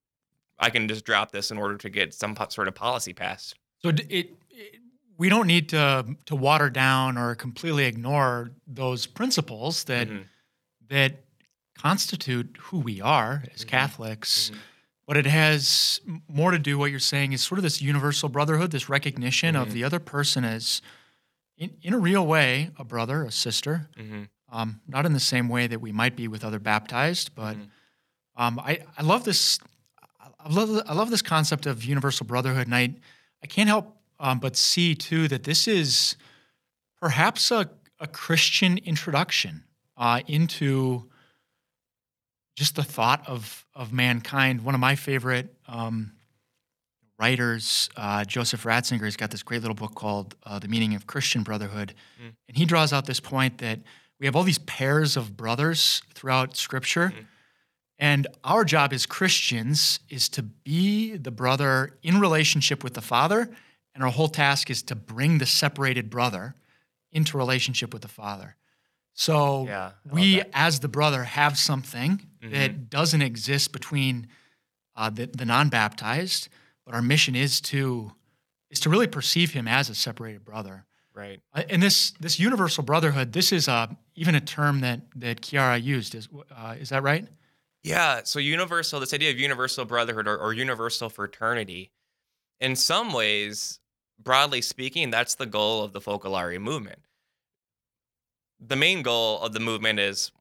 i 0.59 0.69
can 0.69 0.87
just 0.87 1.05
drop 1.05 1.31
this 1.31 1.51
in 1.51 1.57
order 1.57 1.77
to 1.77 1.89
get 1.89 2.13
some 2.13 2.35
sort 2.49 2.67
of 2.67 2.75
policy 2.75 3.13
passed. 3.13 3.55
So 3.79 3.89
it, 3.89 4.05
it 4.09 4.29
we 5.21 5.29
don't 5.29 5.45
need 5.45 5.69
to 5.69 6.03
to 6.25 6.35
water 6.35 6.71
down 6.71 7.15
or 7.15 7.35
completely 7.35 7.85
ignore 7.85 8.49
those 8.65 9.05
principles 9.05 9.83
that 9.83 10.07
mm-hmm. 10.07 10.23
that 10.89 11.23
constitute 11.77 12.57
who 12.59 12.79
we 12.79 12.99
are 13.01 13.43
as 13.53 13.59
mm-hmm. 13.59 13.69
Catholics. 13.69 14.49
Mm-hmm. 14.49 14.59
But 15.05 15.17
it 15.17 15.27
has 15.27 16.01
more 16.27 16.49
to 16.49 16.57
do. 16.57 16.79
What 16.79 16.89
you're 16.89 16.99
saying 16.99 17.33
is 17.33 17.41
sort 17.41 17.59
of 17.59 17.63
this 17.63 17.83
universal 17.83 18.29
brotherhood, 18.29 18.71
this 18.71 18.89
recognition 18.89 19.55
of 19.55 19.67
mm-hmm. 19.67 19.73
the 19.75 19.83
other 19.83 19.99
person 19.99 20.43
as, 20.43 20.81
in, 21.55 21.69
in 21.83 21.93
a 21.93 21.99
real 21.99 22.25
way, 22.25 22.71
a 22.79 22.83
brother, 22.83 23.23
a 23.23 23.31
sister. 23.31 23.89
Mm-hmm. 23.99 24.23
Um, 24.51 24.81
not 24.87 25.05
in 25.05 25.13
the 25.13 25.19
same 25.19 25.49
way 25.49 25.67
that 25.67 25.81
we 25.81 25.91
might 25.91 26.15
be 26.15 26.27
with 26.27 26.43
other 26.43 26.59
baptized, 26.59 27.35
but 27.35 27.55
mm-hmm. 27.55 28.43
um, 28.43 28.59
I, 28.59 28.79
I 28.97 29.03
love 29.03 29.23
this. 29.23 29.59
I 30.43 30.49
love 30.49 30.81
I 30.87 30.93
love 30.93 31.11
this 31.11 31.21
concept 31.21 31.67
of 31.67 31.83
universal 31.83 32.25
brotherhood, 32.25 32.65
and 32.65 32.75
I 32.75 32.95
I 33.43 33.47
can't 33.47 33.69
help 33.69 34.00
um, 34.21 34.39
but 34.39 34.55
see 34.55 34.95
too 34.95 35.27
that 35.27 35.43
this 35.43 35.67
is 35.67 36.15
perhaps 37.01 37.51
a, 37.51 37.69
a 37.99 38.07
Christian 38.07 38.77
introduction 38.77 39.63
uh, 39.97 40.21
into 40.27 41.09
just 42.55 42.75
the 42.75 42.83
thought 42.83 43.27
of 43.27 43.65
of 43.75 43.91
mankind. 43.91 44.61
One 44.61 44.75
of 44.75 44.79
my 44.79 44.95
favorite 44.95 45.53
um, 45.67 46.11
writers, 47.19 47.89
uh, 47.97 48.23
Joseph 48.23 48.63
Ratzinger, 48.63 49.05
has 49.05 49.17
got 49.17 49.31
this 49.31 49.43
great 49.43 49.61
little 49.61 49.75
book 49.75 49.95
called 49.95 50.35
uh, 50.45 50.59
"The 50.59 50.67
Meaning 50.67 50.93
of 50.93 51.07
Christian 51.07 51.41
Brotherhood," 51.41 51.95
mm. 52.21 52.31
and 52.47 52.57
he 52.57 52.65
draws 52.65 52.93
out 52.93 53.07
this 53.07 53.19
point 53.19 53.57
that 53.57 53.79
we 54.19 54.27
have 54.27 54.35
all 54.35 54.43
these 54.43 54.59
pairs 54.59 55.17
of 55.17 55.35
brothers 55.35 56.03
throughout 56.13 56.55
Scripture. 56.55 57.11
Mm. 57.15 57.25
And 57.97 58.27
our 58.43 58.63
job 58.65 58.93
as 58.93 59.05
Christians 59.05 59.99
is 60.09 60.27
to 60.29 60.41
be 60.41 61.17
the 61.17 61.29
brother 61.29 61.97
in 62.01 62.19
relationship 62.19 62.83
with 62.83 62.95
the 62.95 63.01
Father 63.01 63.51
and 63.93 64.03
our 64.03 64.11
whole 64.11 64.29
task 64.29 64.69
is 64.69 64.81
to 64.83 64.95
bring 64.95 65.37
the 65.37 65.45
separated 65.45 66.09
brother 66.09 66.55
into 67.11 67.37
relationship 67.37 67.93
with 67.93 68.01
the 68.01 68.07
father. 68.07 68.55
So 69.13 69.65
yeah, 69.65 69.91
we, 70.09 70.37
that. 70.37 70.49
as 70.53 70.79
the 70.79 70.87
brother, 70.87 71.23
have 71.23 71.57
something 71.57 72.21
mm-hmm. 72.41 72.53
that 72.53 72.89
doesn't 72.89 73.21
exist 73.21 73.73
between 73.73 74.27
uh, 74.95 75.09
the, 75.09 75.25
the 75.27 75.45
non-baptized, 75.45 76.47
but 76.85 76.95
our 76.95 77.01
mission 77.01 77.35
is 77.35 77.61
to 77.61 78.13
is 78.69 78.79
to 78.79 78.89
really 78.89 79.07
perceive 79.07 79.51
him 79.51 79.67
as 79.67 79.89
a 79.89 79.95
separated 79.95 80.45
brother. 80.45 80.85
Right. 81.13 81.41
Uh, 81.53 81.63
and 81.69 81.83
this 81.83 82.11
this 82.21 82.39
universal 82.39 82.83
brotherhood, 82.83 83.33
this 83.33 83.51
is 83.51 83.67
uh, 83.67 83.87
even 84.15 84.33
a 84.33 84.41
term 84.41 84.79
that 84.79 85.01
that 85.17 85.41
Chiara 85.41 85.77
used. 85.77 86.15
Is 86.15 86.29
uh, 86.55 86.75
is 86.79 86.89
that 86.89 87.03
right? 87.03 87.27
Yeah. 87.83 88.21
So 88.23 88.39
universal, 88.39 88.99
this 89.01 89.13
idea 89.13 89.29
of 89.29 89.39
universal 89.39 89.83
brotherhood 89.83 90.27
or, 90.27 90.37
or 90.37 90.53
universal 90.53 91.09
fraternity, 91.09 91.91
in 92.61 92.77
some 92.77 93.11
ways, 93.11 93.80
broadly 94.23 94.61
speaking, 94.61 95.09
that's 95.09 95.35
the 95.35 95.45
goal 95.45 95.83
of 95.83 95.93
the 95.93 96.01
Focolare 96.01 96.59
movement. 96.59 96.99
The 98.59 98.75
main 98.75 99.01
goal 99.01 99.39
of 99.41 99.53
the 99.53 99.59
movement 99.59 99.99
is 99.99 100.31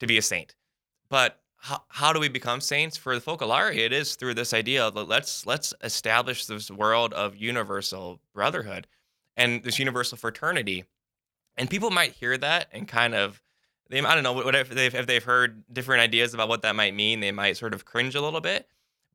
to 0.00 0.06
be 0.06 0.18
a 0.18 0.22
saint. 0.22 0.54
But 1.08 1.40
how, 1.56 1.82
how 1.88 2.12
do 2.12 2.20
we 2.20 2.28
become 2.28 2.60
saints 2.60 2.96
for 2.96 3.14
the 3.14 3.20
Focolare? 3.20 3.74
It 3.74 3.92
is 3.92 4.16
through 4.16 4.34
this 4.34 4.52
idea 4.52 4.86
of 4.86 4.94
let's 5.08 5.46
let's 5.46 5.72
establish 5.82 6.46
this 6.46 6.70
world 6.70 7.12
of 7.14 7.36
universal 7.36 8.20
brotherhood 8.34 8.86
and 9.36 9.62
this 9.62 9.78
universal 9.78 10.18
fraternity. 10.18 10.84
And 11.56 11.70
people 11.70 11.90
might 11.90 12.12
hear 12.12 12.36
that 12.38 12.68
and 12.72 12.86
kind 12.86 13.14
of 13.14 13.40
they 13.90 14.00
I 14.00 14.14
don't 14.14 14.24
know 14.24 14.32
what 14.32 14.54
if 14.54 14.70
they've 14.70 14.94
if 14.94 15.06
they've 15.06 15.24
heard 15.24 15.64
different 15.72 16.02
ideas 16.02 16.34
about 16.34 16.48
what 16.48 16.62
that 16.62 16.76
might 16.76 16.94
mean, 16.94 17.20
they 17.20 17.32
might 17.32 17.56
sort 17.56 17.74
of 17.74 17.84
cringe 17.84 18.14
a 18.14 18.20
little 18.20 18.40
bit. 18.40 18.68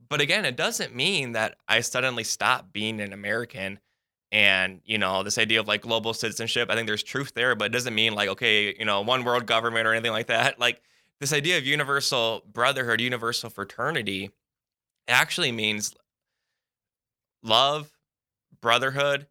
But 0.07 0.21
again, 0.21 0.45
it 0.45 0.55
doesn't 0.55 0.95
mean 0.95 1.33
that 1.33 1.55
I 1.67 1.81
suddenly 1.81 2.23
stop 2.23 2.73
being 2.73 2.99
an 2.99 3.13
American 3.13 3.79
and 4.31 4.81
you 4.85 4.97
know 4.97 5.23
this 5.23 5.37
idea 5.37 5.59
of 5.59 5.67
like 5.67 5.81
global 5.81 6.13
citizenship 6.13 6.69
i 6.69 6.75
think 6.75 6.85
there's 6.85 7.01
truth 7.01 7.33
there 7.33 7.55
but 7.55 7.65
it 7.65 7.71
doesn't 7.71 7.95
mean 7.95 8.13
like 8.13 8.29
okay 8.29 8.75
you 8.77 8.85
know 8.85 9.01
one 9.01 9.23
world 9.23 9.45
government 9.45 9.87
or 9.87 9.93
anything 9.93 10.11
like 10.11 10.27
that. 10.27 10.59
Like 10.69 10.81
this 11.19 11.33
idea 11.33 11.57
of 11.57 11.65
universal 11.65 12.43
brotherhood 12.51 13.01
universal 13.01 13.49
fraternity 13.49 14.31
actually 15.07 15.51
means 15.51 15.95
love 17.41 17.89
brotherhood 18.61 19.27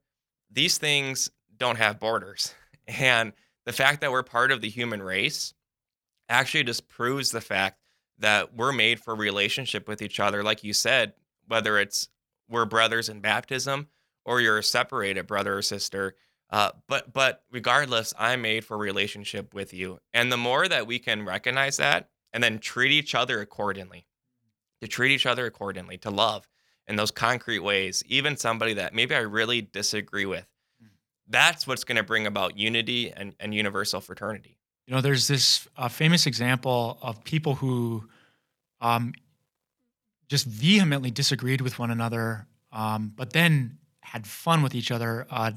these 0.50 0.78
things 0.78 1.30
don't 1.56 1.76
have 1.76 2.00
borders. 2.00 2.54
And 2.86 3.34
the 3.66 3.74
fact 3.74 4.00
that 4.00 4.10
we're 4.10 4.22
part 4.22 4.50
of 4.50 4.62
the 4.62 4.70
human 4.70 5.02
race 5.02 5.52
actually 6.30 6.64
just 6.64 6.88
proves 6.88 7.30
the 7.30 7.42
fact 7.42 7.78
that 8.18 8.56
we're 8.56 8.72
made 8.72 8.98
for 8.98 9.14
relationship 9.14 9.86
with 9.86 10.00
each 10.00 10.18
other 10.18 10.42
like 10.42 10.64
you 10.64 10.72
said 10.72 11.12
whether 11.46 11.78
it's 11.78 12.08
we're 12.48 12.64
brothers 12.64 13.10
in 13.10 13.20
baptism 13.20 13.88
or 14.24 14.40
you're 14.40 14.58
a 14.58 14.62
separated 14.62 15.26
brother 15.26 15.58
or 15.58 15.62
sister. 15.62 16.14
Uh, 16.50 16.70
but 16.86 17.12
but 17.12 17.42
regardless, 17.50 18.14
I'm 18.18 18.42
made 18.42 18.64
for 18.64 18.76
relationship 18.78 19.52
with 19.54 19.74
you. 19.74 19.98
And 20.14 20.32
the 20.32 20.36
more 20.36 20.66
that 20.66 20.86
we 20.86 20.98
can 20.98 21.24
recognize 21.24 21.76
that 21.76 22.08
and 22.32 22.42
then 22.42 22.58
treat 22.58 22.92
each 22.92 23.14
other 23.14 23.40
accordingly, 23.40 24.06
to 24.80 24.88
treat 24.88 25.12
each 25.12 25.26
other 25.26 25.46
accordingly, 25.46 25.98
to 25.98 26.10
love 26.10 26.48
in 26.86 26.96
those 26.96 27.10
concrete 27.10 27.58
ways, 27.58 28.02
even 28.06 28.36
somebody 28.36 28.74
that 28.74 28.94
maybe 28.94 29.14
I 29.14 29.20
really 29.20 29.60
disagree 29.60 30.24
with. 30.24 30.46
Hmm. 30.80 30.88
That's 31.28 31.66
what's 31.66 31.84
going 31.84 31.96
to 31.96 32.02
bring 32.02 32.26
about 32.26 32.58
unity 32.58 33.12
and, 33.12 33.34
and 33.38 33.54
universal 33.54 34.00
fraternity. 34.00 34.58
You 34.86 34.94
know, 34.94 35.02
there's 35.02 35.28
this 35.28 35.68
uh, 35.76 35.88
famous 35.88 36.26
example 36.26 36.98
of 37.02 37.22
people 37.24 37.56
who 37.56 38.08
um, 38.80 39.12
just 40.28 40.46
vehemently 40.46 41.10
disagreed 41.10 41.60
with 41.60 41.78
one 41.78 41.90
another, 41.90 42.46
um, 42.72 43.12
but 43.14 43.34
then 43.34 43.78
had 44.12 44.26
fun 44.26 44.62
with 44.62 44.74
each 44.74 44.90
other. 44.90 45.26
Uh, 45.30 45.52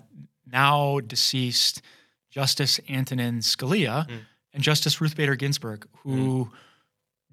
now 0.51 0.99
deceased 0.99 1.81
Justice 2.29 2.79
Antonin 2.89 3.39
Scalia 3.39 4.07
mm. 4.07 4.19
and 4.53 4.63
Justice 4.63 4.99
Ruth 5.01 5.15
Bader 5.15 5.35
Ginsburg, 5.35 5.87
who 6.03 6.45
mm. 6.45 6.51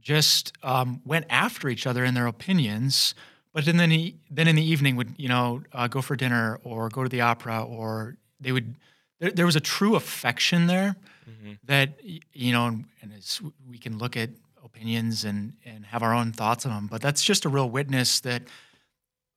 just 0.01 0.53
um, 0.63 1.01
went 1.05 1.27
after 1.31 1.69
each 1.69 1.87
other 1.87 2.05
in 2.05 2.15
their 2.15 2.27
opinions, 2.27 3.15
but 3.53 3.65
then 3.65 3.77
then, 3.77 3.91
he, 3.91 4.17
then 4.31 4.47
in 4.47 4.57
the 4.57 4.65
evening 4.65 4.97
would 4.97 5.15
you 5.17 5.29
know 5.29 5.63
uh, 5.73 5.89
go 5.89 6.03
for 6.03 6.17
dinner 6.17 6.61
or 6.63 6.89
go 6.89 7.03
to 7.03 7.09
the 7.09 7.21
opera 7.21 7.63
or 7.63 8.17
they 8.41 8.53
would. 8.53 8.77
There, 9.21 9.33
there 9.33 9.47
was 9.47 9.57
a 9.57 9.61
true 9.61 9.97
affection 9.97 10.69
there 10.69 10.95
mm-hmm. 11.29 11.55
that 11.65 11.99
you 12.33 12.53
know, 12.53 12.67
and, 12.67 12.85
and 13.03 13.53
we 13.69 13.79
can 13.79 13.99
look 13.99 14.17
at 14.17 14.31
opinions 14.65 15.25
and 15.25 15.55
and 15.65 15.87
have 15.87 16.03
our 16.03 16.15
own 16.15 16.33
thoughts 16.33 16.67
on 16.67 16.73
them, 16.73 16.87
but 16.89 17.01
that's 17.01 17.25
just 17.25 17.45
a 17.45 17.49
real 17.49 17.69
witness 17.69 18.21
that. 18.21 18.43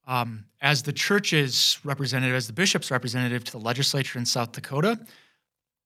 Um, 0.06 0.46
as 0.60 0.82
the 0.82 0.92
church's 0.92 1.78
representative, 1.84 2.34
as 2.34 2.46
the 2.46 2.52
bishop's 2.52 2.90
representative 2.90 3.44
to 3.44 3.52
the 3.52 3.58
legislature 3.58 4.18
in 4.18 4.26
South 4.26 4.52
Dakota, 4.52 4.98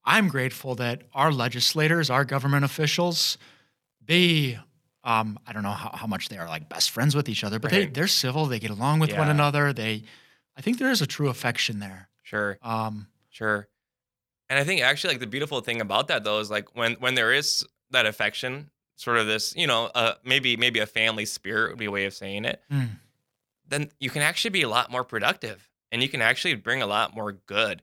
I'm 0.04 0.28
grateful 0.28 0.75
that 0.76 1.02
our 1.14 1.32
legislators, 1.32 2.08
our 2.11 2.25
government 2.25 2.64
officials, 2.64 3.38
they, 4.04 4.58
um, 5.04 5.38
I 5.46 5.52
don't 5.52 5.62
know 5.62 5.70
how, 5.70 5.90
how, 5.92 6.06
much 6.06 6.28
they 6.28 6.38
are 6.38 6.49
like 6.49 6.68
best 6.68 6.90
friends 6.90 7.14
with 7.14 7.28
each 7.28 7.44
other, 7.44 7.58
but 7.58 7.73
right. 7.73 7.87
they, 7.87 7.87
they're 7.87 8.06
civil. 8.06 8.46
They 8.46 8.58
get 8.58 8.70
along 8.70 9.00
with 9.00 9.11
yeah. 9.11 9.18
one 9.18 9.28
another. 9.28 9.73
They, 9.73 10.04
I 10.56 10.62
think 10.62 10.78
there 10.78 10.90
is 10.90 11.02
a 11.02 11.06
true 11.06 11.28
affection 11.28 11.80
there. 11.80 12.08
Sure. 12.23 12.58
Um, 12.62 13.08
sure. 13.30 13.68
And 14.49 14.58
I 14.58 14.64
think 14.64 14.80
actually 14.80 15.14
like 15.14 15.20
the 15.20 15.26
beautiful 15.26 15.61
thing 15.61 15.80
about 15.80 16.08
that 16.08 16.25
though 16.25 16.38
is 16.38 16.50
like 16.50 16.76
when 16.76 16.94
when 16.94 17.14
there 17.14 17.32
is 17.32 17.64
that 17.90 18.06
affection, 18.06 18.70
sort 18.94 19.18
of 19.18 19.26
this, 19.26 19.54
you 19.56 19.66
know, 19.66 19.90
uh, 19.94 20.14
maybe 20.25 20.56
maybe 20.56 20.80
a 20.80 20.87
family 20.87 21.26
spirit 21.26 21.70
would 21.70 21.78
be 21.78 21.87
a 21.87 21.90
way 21.90 22.04
of 22.04 22.14
saying 22.14 22.44
it. 22.44 22.61
Mm. 22.73 22.90
Then 23.68 23.90
you 23.99 24.11
can 24.11 24.23
actually 24.23 24.50
be 24.50 24.62
a 24.62 24.68
lot 24.68 24.90
more 24.90 25.04
productive, 25.04 25.70
and 25.90 26.02
you 26.02 26.08
can 26.08 26.23
actually 26.23 26.54
bring 26.54 26.82
a 26.82 26.87
lot 26.87 27.14
more 27.14 27.32
good 27.32 27.82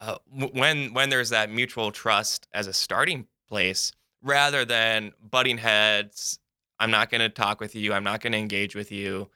uh, 0.00 0.18
when 0.30 0.92
when 0.92 1.08
there's 1.10 1.30
that 1.30 1.50
mutual 1.50 1.90
trust 1.90 2.46
as 2.52 2.66
a 2.66 2.72
starting 2.72 3.26
place, 3.48 3.92
rather 4.22 4.64
than 4.64 5.12
butting 5.22 5.58
heads. 5.58 6.38
I'm 6.78 6.90
not 6.90 7.10
going 7.10 7.20
to 7.20 7.28
talk 7.28 7.60
with 7.60 7.74
you. 7.74 7.92
I'm 7.92 8.04
not 8.04 8.20
going 8.20 8.32
to 8.32 8.38
engage 8.38 8.74
with 8.74 8.90
you. 8.90 9.30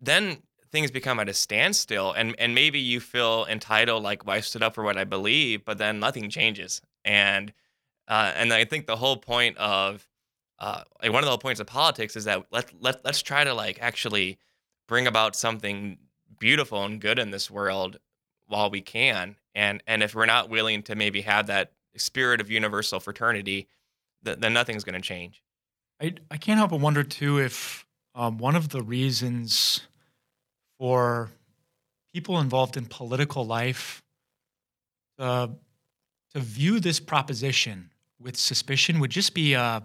Then 0.00 0.42
things 0.74 0.90
become 0.90 1.20
at 1.20 1.28
a 1.28 1.34
standstill 1.34 2.10
and 2.12 2.34
and 2.36 2.52
maybe 2.52 2.80
you 2.80 2.98
feel 2.98 3.46
entitled 3.48 4.02
like 4.02 4.26
well, 4.26 4.36
I 4.36 4.40
stood 4.40 4.60
up 4.60 4.74
for 4.74 4.82
what 4.82 4.98
I 4.98 5.04
believe 5.04 5.64
but 5.64 5.78
then 5.78 6.00
nothing 6.00 6.28
changes 6.28 6.82
and 7.04 7.52
uh, 8.08 8.32
and 8.34 8.52
I 8.52 8.64
think 8.64 8.86
the 8.86 8.96
whole 8.96 9.16
point 9.16 9.56
of 9.56 10.08
uh, 10.58 10.82
like 11.00 11.12
one 11.12 11.22
of 11.22 11.26
the 11.26 11.30
whole 11.30 11.38
points 11.38 11.60
of 11.60 11.68
politics 11.68 12.16
is 12.16 12.24
that 12.24 12.46
let 12.50 12.72
let 12.80 13.04
let's 13.04 13.22
try 13.22 13.44
to 13.44 13.54
like 13.54 13.78
actually 13.80 14.36
bring 14.86 15.06
about 15.06 15.36
something 15.36 15.98
beautiful 16.38 16.84
and 16.84 17.00
good 17.00 17.18
in 17.18 17.30
this 17.30 17.50
world 17.50 17.98
while 18.46 18.70
we 18.70 18.80
can 18.80 19.36
and 19.54 19.82
and 19.86 20.02
if 20.02 20.14
we're 20.14 20.26
not 20.26 20.50
willing 20.50 20.82
to 20.82 20.94
maybe 20.94 21.22
have 21.22 21.46
that 21.46 21.72
spirit 21.96 22.40
of 22.40 22.50
universal 22.50 23.00
fraternity 23.00 23.68
th- 24.24 24.38
then 24.38 24.52
nothing's 24.52 24.84
going 24.84 24.94
to 24.94 25.00
change 25.00 25.42
I, 26.00 26.14
I 26.30 26.36
can't 26.36 26.58
help 26.58 26.70
but 26.70 26.80
wonder 26.80 27.02
too 27.04 27.38
if 27.38 27.86
um, 28.14 28.38
one 28.38 28.56
of 28.56 28.68
the 28.68 28.82
reasons 28.82 29.80
for 30.78 31.30
people 32.12 32.38
involved 32.38 32.76
in 32.76 32.86
political 32.86 33.44
life 33.44 34.02
uh, 35.18 35.48
to 36.32 36.40
view 36.40 36.80
this 36.80 37.00
proposition 37.00 37.90
with 38.20 38.36
suspicion 38.36 39.00
would 39.00 39.10
just 39.10 39.34
be 39.34 39.54
uh, 39.54 39.80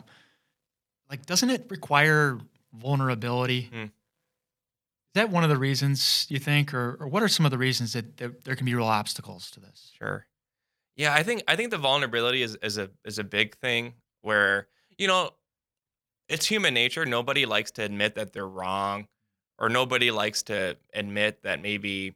like, 1.10 1.26
doesn't 1.26 1.50
it 1.50 1.66
require 1.70 2.40
vulnerability? 2.74 3.70
Mm. 3.74 3.92
Is 5.16 5.22
that 5.22 5.32
one 5.32 5.44
of 5.44 5.50
the 5.50 5.58
reasons 5.58 6.28
you 6.30 6.38
think, 6.38 6.72
or, 6.74 6.98
or 7.00 7.08
what 7.08 7.24
are 7.24 7.28
some 7.28 7.46
of 7.46 7.52
the 7.52 7.58
reasons 7.58 7.94
that 7.94 8.18
there, 8.18 8.32
there 8.46 8.56
can 8.56 8.66
be 8.66 8.76
real 8.76 8.86
obstacles 8.86 9.50
to 9.52 9.60
this? 9.60 9.92
Sure. 9.98 10.28
Yeah, 10.96 11.14
I 11.14 11.24
think 11.24 11.44
I 11.48 11.56
think 11.56 11.72
the 11.72 11.78
vulnerability 11.78 12.44
is, 12.44 12.56
is 12.62 12.78
a 12.78 12.92
is 13.06 13.18
a 13.18 13.24
big 13.24 13.56
thing 13.58 13.94
where 14.22 14.68
you 14.98 15.08
know 15.08 15.32
it's 16.28 16.46
human 16.46 16.74
nature. 16.74 17.06
Nobody 17.06 17.46
likes 17.46 17.72
to 17.72 17.84
admit 17.84 18.16
that 18.16 18.34
they're 18.34 18.48
wrong 18.48 19.08
or 19.58 19.68
nobody 19.68 20.12
likes 20.12 20.44
to 20.44 20.78
admit 20.94 21.42
that 21.44 21.62
maybe 21.62 22.16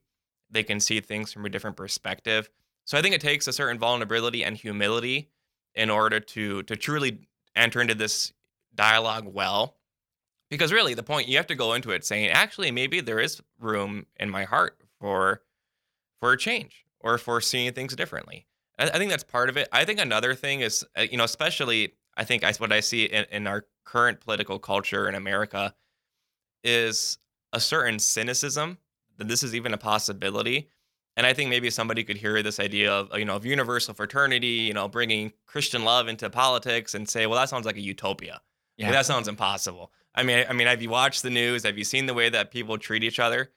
they 0.51 0.63
can 0.63 0.79
see 0.79 0.99
things 0.99 1.33
from 1.33 1.45
a 1.45 1.49
different 1.49 1.75
perspective. 1.75 2.49
So 2.85 2.97
I 2.97 3.01
think 3.01 3.15
it 3.15 3.21
takes 3.21 3.47
a 3.47 3.53
certain 3.53 3.79
vulnerability 3.79 4.43
and 4.43 4.55
humility 4.55 5.29
in 5.73 5.89
order 5.89 6.19
to 6.19 6.63
to 6.63 6.75
truly 6.75 7.27
enter 7.55 7.81
into 7.81 7.95
this 7.95 8.33
dialogue 8.75 9.25
well. 9.25 9.77
Because 10.53 10.71
really 10.71 10.93
the 10.93 11.01
point 11.01 11.27
you 11.27 11.37
have 11.37 11.47
to 11.47 11.55
go 11.55 11.73
into 11.73 11.89
it 11.89 12.05
saying, 12.05 12.29
actually, 12.29 12.69
maybe 12.69 13.01
there 13.01 13.19
is 13.19 13.41
room 13.59 14.05
in 14.19 14.29
my 14.29 14.43
heart 14.43 14.77
for 14.99 15.41
for 16.19 16.33
a 16.33 16.37
change 16.37 16.85
or 16.99 17.17
for 17.17 17.41
seeing 17.41 17.73
things 17.73 17.95
differently. 17.95 18.45
I, 18.77 18.89
I 18.89 18.97
think 18.99 19.09
that's 19.09 19.23
part 19.23 19.49
of 19.49 19.57
it. 19.57 19.67
I 19.71 19.83
think 19.83 19.99
another 19.99 20.35
thing 20.35 20.61
is, 20.61 20.85
uh, 20.95 21.01
you 21.01 21.17
know, 21.17 21.23
especially 21.23 21.93
I 22.15 22.23
think 22.23 22.43
I, 22.43 22.53
what 22.53 22.71
I 22.71 22.81
see 22.81 23.05
in, 23.05 23.25
in 23.31 23.47
our 23.47 23.65
current 23.83 24.21
political 24.21 24.59
culture 24.59 25.09
in 25.09 25.15
America 25.15 25.73
is 26.63 27.17
a 27.51 27.59
certain 27.59 27.97
cynicism 27.97 28.77
that 29.17 29.27
this 29.27 29.41
is 29.41 29.55
even 29.55 29.73
a 29.73 29.77
possibility. 29.77 30.69
And 31.17 31.25
I 31.25 31.33
think 31.33 31.49
maybe 31.49 31.71
somebody 31.71 32.03
could 32.03 32.17
hear 32.17 32.43
this 32.43 32.59
idea 32.59 32.91
of 32.93 33.17
you 33.17 33.25
know 33.25 33.37
of 33.37 33.45
universal 33.45 33.95
fraternity, 33.95 34.47
you 34.67 34.73
know, 34.75 34.87
bringing 34.87 35.33
Christian 35.47 35.83
love 35.83 36.07
into 36.07 36.29
politics, 36.29 36.93
and 36.93 37.09
say, 37.09 37.25
well, 37.25 37.39
that 37.39 37.49
sounds 37.49 37.65
like 37.65 37.77
a 37.77 37.81
utopia. 37.81 38.39
Yeah, 38.77 38.85
like, 38.87 38.93
that 38.93 39.05
sounds 39.07 39.27
impossible. 39.27 39.91
I 40.15 40.23
mean, 40.23 40.45
I 40.47 40.53
mean, 40.53 40.67
have 40.67 40.81
you 40.81 40.89
watched 40.89 41.23
the 41.23 41.29
news? 41.29 41.63
Have 41.63 41.77
you 41.77 41.83
seen 41.83 42.05
the 42.05 42.13
way 42.13 42.29
that 42.29 42.51
people 42.51 42.77
treat 42.77 43.03
each 43.03 43.19
other? 43.19 43.51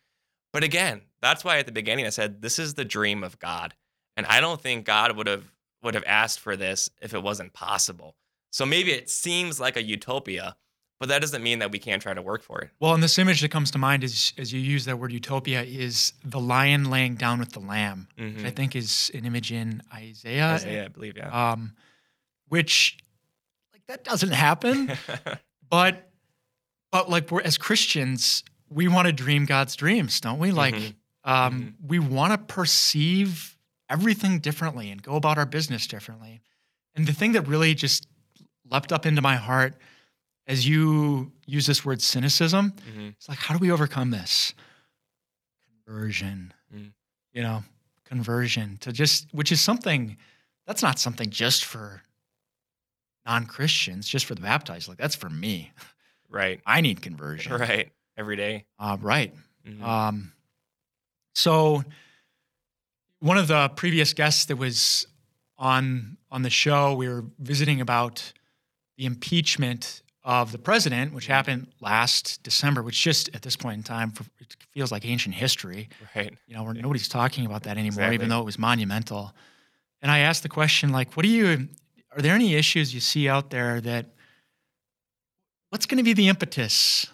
But 0.53 0.65
again, 0.65 1.03
that's 1.21 1.45
why 1.45 1.59
at 1.59 1.67
the 1.67 1.73
beginning 1.73 2.07
I 2.07 2.11
said 2.11 2.41
this 2.41 2.59
is 2.59 2.75
the 2.75 2.85
dream 2.85 3.23
of 3.23 3.39
God, 3.39 3.75
and 4.17 4.27
I 4.27 4.41
don't 4.41 4.61
think 4.61 4.87
God 4.87 5.17
would 5.17 5.27
have 5.27 5.53
would 5.83 5.95
have 5.95 6.05
asked 6.07 6.41
for 6.41 6.57
this 6.57 6.91
if 7.01 7.15
it 7.15 7.23
wasn't 7.23 7.53
possible. 7.53 8.17
So 8.51 8.65
maybe 8.65 8.93
it 8.93 9.11
seems 9.11 9.61
like 9.61 9.77
a 9.77 9.83
utopia, 9.83 10.57
but 10.99 11.11
that 11.11 11.21
doesn't 11.21 11.43
mean 11.43 11.59
that 11.59 11.71
we 11.71 11.79
can't 11.79 12.01
try 12.01 12.15
to 12.15 12.23
work 12.23 12.43
for 12.43 12.61
it. 12.63 12.71
Well, 12.81 12.95
and 12.95 13.03
this 13.03 13.19
image 13.19 13.43
that 13.43 13.51
comes 13.51 13.71
to 13.73 13.79
mind 13.79 14.03
is, 14.03 14.33
as 14.39 14.53
you 14.53 14.61
use 14.61 14.87
that 14.87 14.99
word 14.99 15.13
utopia, 15.13 15.63
is 15.63 16.15
the 16.25 16.41
lion 16.41 16.91
laying 16.91 17.17
down 17.17 17.39
with 17.39 17.53
the 17.53 17.61
lamb, 17.61 18.09
mm-hmm. 18.19 18.37
which 18.37 18.47
I 18.47 18.51
think 18.51 18.75
is 18.75 19.11
an 19.15 19.27
image 19.27 19.53
in 19.53 19.83
Isaiah. 19.93 20.55
Isaiah, 20.55 20.85
I 20.87 20.89
believe, 20.89 21.17
yeah. 21.17 21.51
Um, 21.53 21.75
which, 22.49 22.97
like, 23.73 23.85
that 23.89 24.05
doesn't 24.05 24.33
happen. 24.33 24.93
but, 25.71 26.11
but 26.97 27.11
like, 27.11 27.31
we're 27.31 27.43
as 27.43 27.59
Christians, 27.59 28.43
we 28.71 28.89
want 28.89 29.05
to 29.05 29.13
dream 29.13 29.45
God's 29.45 29.77
dreams, 29.77 30.19
don't 30.19 30.39
we? 30.39 30.51
Like, 30.51 30.75
mm-hmm. 30.75 31.31
Um, 31.31 31.53
mm-hmm. 31.53 31.89
we 31.89 31.99
want 31.99 32.33
to 32.33 32.55
perceive 32.55 33.59
everything 33.91 34.39
differently 34.39 34.91
and 34.91 35.03
go 35.03 35.17
about 35.17 35.37
our 35.37 35.45
business 35.45 35.87
differently. 35.87 36.41
And 36.95 37.07
the 37.07 37.13
thing 37.13 37.33
that 37.33 37.47
really 37.49 37.75
just 37.75 38.07
leapt 38.71 38.93
up 38.93 39.05
into 39.05 39.21
my 39.21 39.37
heart 39.37 39.75
as 40.47 40.67
you 40.67 41.33
use 41.47 41.67
this 41.67 41.85
word 41.85 42.01
cynicism, 42.01 42.73
mm-hmm. 42.73 43.09
it's 43.09 43.29
like, 43.29 43.39
how 43.39 43.53
do 43.53 43.59
we 43.59 43.71
overcome 43.71 44.11
this? 44.11 44.55
Conversion, 45.85 46.55
mm. 46.75 46.93
you 47.35 47.43
know, 47.43 47.63
conversion 48.07 48.79
to 48.81 48.91
just, 48.91 49.27
which 49.35 49.53
is 49.53 49.61
something 49.61 50.17
that's 50.67 50.83
not 50.83 50.99
something 50.99 51.29
just 51.29 51.67
for 51.67 52.01
non 53.27 53.45
Christians, 53.45 54.09
just 54.09 54.25
for 54.25 54.35
the 54.35 54.41
baptized. 54.41 54.89
Like, 54.89 54.97
that's 54.97 55.15
for 55.15 55.29
me. 55.29 55.73
Right. 56.31 56.61
I 56.67 56.81
need 56.81 57.03
conversion. 57.03 57.53
Right. 57.59 57.91
Every 58.19 58.37
day. 58.37 58.65
Uh, 58.79 58.97
right. 59.01 59.35
Mm-hmm. 59.69 59.85
Um, 59.85 60.33
so, 61.35 61.85
one 63.21 63.37
of 63.37 63.47
the 63.47 63.69
previous 63.77 64.15
guests 64.15 64.47
that 64.47 64.57
was 64.57 65.07
on 65.59 66.17
on 66.31 66.41
the 66.43 66.51
show, 66.51 66.95
we 66.95 67.09
were 67.09 67.25
visiting 67.39 67.83
about 67.83 68.33
the 68.97 69.05
impeachment 69.05 70.03
of 70.25 70.51
the 70.51 70.59
president, 70.59 71.13
which 71.13 71.27
happened 71.27 71.69
last 71.81 72.43
December, 72.43 72.83
which 72.83 73.01
just 73.01 73.29
at 73.35 73.43
this 73.43 73.55
point 73.55 73.77
in 73.77 73.83
time 73.83 74.13
it 74.41 74.57
feels 74.73 74.91
like 74.91 75.05
ancient 75.05 75.35
history. 75.35 75.89
Right. 76.15 76.33
You 76.47 76.57
know, 76.57 76.73
nobody's 76.73 77.09
talking 77.09 77.47
about 77.47 77.63
that 77.65 77.73
anymore, 77.79 78.05
exactly. 78.05 78.15
even 78.15 78.29
though 78.29 78.41
it 78.41 78.45
was 78.45 78.59
monumental. 78.59 79.33
And 80.03 80.11
I 80.11 80.21
asked 80.21 80.43
the 80.43 80.49
question, 80.49 80.91
like, 80.91 81.17
what 81.17 81.23
do 81.23 81.29
you? 81.29 81.69
Are 82.15 82.23
there 82.23 82.35
any 82.35 82.55
issues 82.55 82.95
you 82.95 83.01
see 83.01 83.29
out 83.29 83.51
there 83.51 83.81
that? 83.83 84.07
What's 85.71 85.87
going 85.87 85.99
to 85.99 86.05
be 86.05 86.13
the 86.13 86.29
impetus 86.29 87.07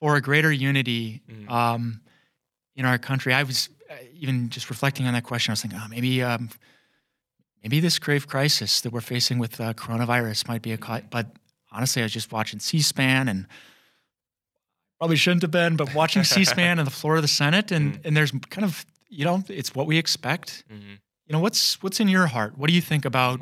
for 0.00 0.16
a 0.16 0.20
greater 0.20 0.52
unity 0.52 1.22
mm. 1.30 1.50
um, 1.50 2.00
in 2.74 2.84
our 2.84 2.98
country? 2.98 3.32
I 3.32 3.42
was 3.42 3.68
uh, 3.90 3.94
even 4.14 4.48
just 4.50 4.68
reflecting 4.70 5.06
on 5.06 5.14
that 5.14 5.24
question. 5.24 5.50
I 5.50 5.54
was 5.54 5.62
thinking, 5.62 5.80
oh, 5.82 5.88
maybe. 5.88 6.22
Um, 6.22 6.50
maybe 7.62 7.80
this 7.80 7.98
grave 7.98 8.28
crisis 8.28 8.80
that 8.82 8.92
we're 8.92 9.00
facing 9.00 9.38
with 9.38 9.60
uh, 9.60 9.72
coronavirus 9.74 10.46
might 10.46 10.62
be 10.62 10.72
a, 10.72 10.78
but 11.10 11.26
honestly, 11.72 12.00
I 12.00 12.04
was 12.04 12.12
just 12.12 12.30
watching 12.30 12.60
C-SPAN 12.60 13.28
and 13.28 13.46
probably 14.98 15.16
shouldn't 15.16 15.42
have 15.42 15.50
been, 15.50 15.76
but 15.76 15.92
watching 15.92 16.22
C-SPAN 16.34 16.78
and 16.78 16.86
the 16.86 16.92
floor 16.92 17.16
of 17.16 17.22
the 17.22 17.28
Senate, 17.28 17.72
and 17.72 17.94
Mm. 17.94 18.04
and 18.04 18.16
there's 18.16 18.30
kind 18.50 18.64
of 18.64 18.86
you 19.08 19.24
know 19.24 19.42
it's 19.48 19.74
what 19.74 19.86
we 19.86 19.98
expect. 19.98 20.64
hmm 20.68 20.94
You 21.26 21.32
know 21.32 21.40
what's 21.40 21.82
what's 21.82 21.98
in 21.98 22.08
your 22.08 22.26
heart? 22.28 22.56
What 22.56 22.68
do 22.68 22.74
you 22.74 22.80
think 22.82 23.04
about 23.04 23.40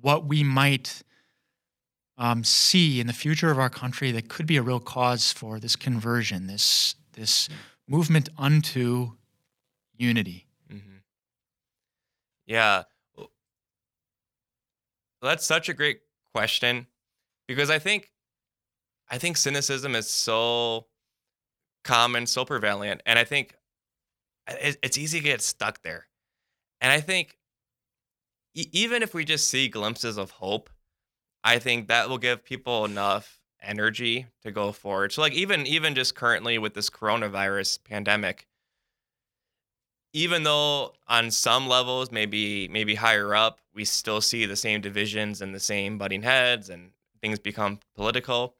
what 0.00 0.26
we 0.26 0.44
might 0.44 1.02
um, 2.18 2.44
see 2.44 3.00
in 3.00 3.06
the 3.06 3.12
future 3.12 3.50
of 3.50 3.58
our 3.58 3.70
country 3.70 4.12
that 4.12 4.28
could 4.28 4.46
be 4.46 4.56
a 4.56 4.62
real 4.62 4.80
cause 4.80 5.32
for 5.32 5.58
this 5.60 5.76
conversion, 5.76 6.46
this 6.46 6.94
this 7.12 7.48
movement 7.88 8.28
unto 8.38 9.12
unity? 9.96 10.46
hmm 10.70 10.98
Yeah. 12.46 12.84
Well, 13.16 13.30
That's 15.22 15.46
such 15.46 15.68
a 15.68 15.74
great 15.74 16.00
question 16.34 16.86
because 17.46 17.70
I 17.70 17.78
think 17.78 18.12
I 19.10 19.18
think 19.18 19.36
cynicism 19.36 19.94
is 19.96 20.08
so 20.08 20.86
common, 21.84 22.26
so 22.26 22.44
prevalent, 22.44 23.02
and 23.06 23.18
I 23.18 23.24
think 23.24 23.54
it's 24.48 24.98
easy 24.98 25.18
to 25.20 25.24
get 25.24 25.42
stuck 25.42 25.82
there. 25.82 26.06
And 26.80 26.92
I 26.92 27.00
think 27.00 27.38
even 28.54 29.02
if 29.02 29.14
we 29.14 29.24
just 29.24 29.48
see 29.48 29.68
glimpses 29.68 30.16
of 30.16 30.30
hope, 30.30 30.70
I 31.44 31.58
think 31.58 31.88
that 31.88 32.08
will 32.08 32.18
give 32.18 32.44
people 32.44 32.84
enough 32.84 33.40
energy 33.62 34.26
to 34.42 34.50
go 34.50 34.72
forward. 34.72 35.12
So 35.12 35.22
like 35.22 35.32
even 35.32 35.66
even 35.66 35.94
just 35.94 36.14
currently 36.14 36.58
with 36.58 36.74
this 36.74 36.90
coronavirus 36.90 37.82
pandemic, 37.84 38.46
even 40.12 40.42
though 40.42 40.94
on 41.06 41.30
some 41.30 41.68
levels 41.68 42.10
maybe 42.10 42.68
maybe 42.68 42.94
higher 42.94 43.34
up 43.34 43.60
we 43.74 43.84
still 43.84 44.20
see 44.20 44.46
the 44.46 44.56
same 44.56 44.80
divisions 44.80 45.42
and 45.42 45.54
the 45.54 45.60
same 45.60 45.98
butting 45.98 46.22
heads 46.22 46.70
and 46.70 46.90
things 47.20 47.38
become 47.38 47.78
political 47.94 48.54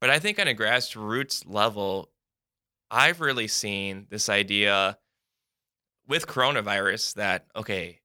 but 0.00 0.10
i 0.10 0.18
think 0.18 0.38
on 0.38 0.48
a 0.48 0.54
grassroots 0.54 1.44
level 1.46 2.10
i've 2.90 3.20
really 3.20 3.48
seen 3.48 4.06
this 4.10 4.28
idea 4.28 4.96
with 6.08 6.26
coronavirus 6.26 7.14
that 7.14 7.46
okay 7.54 8.00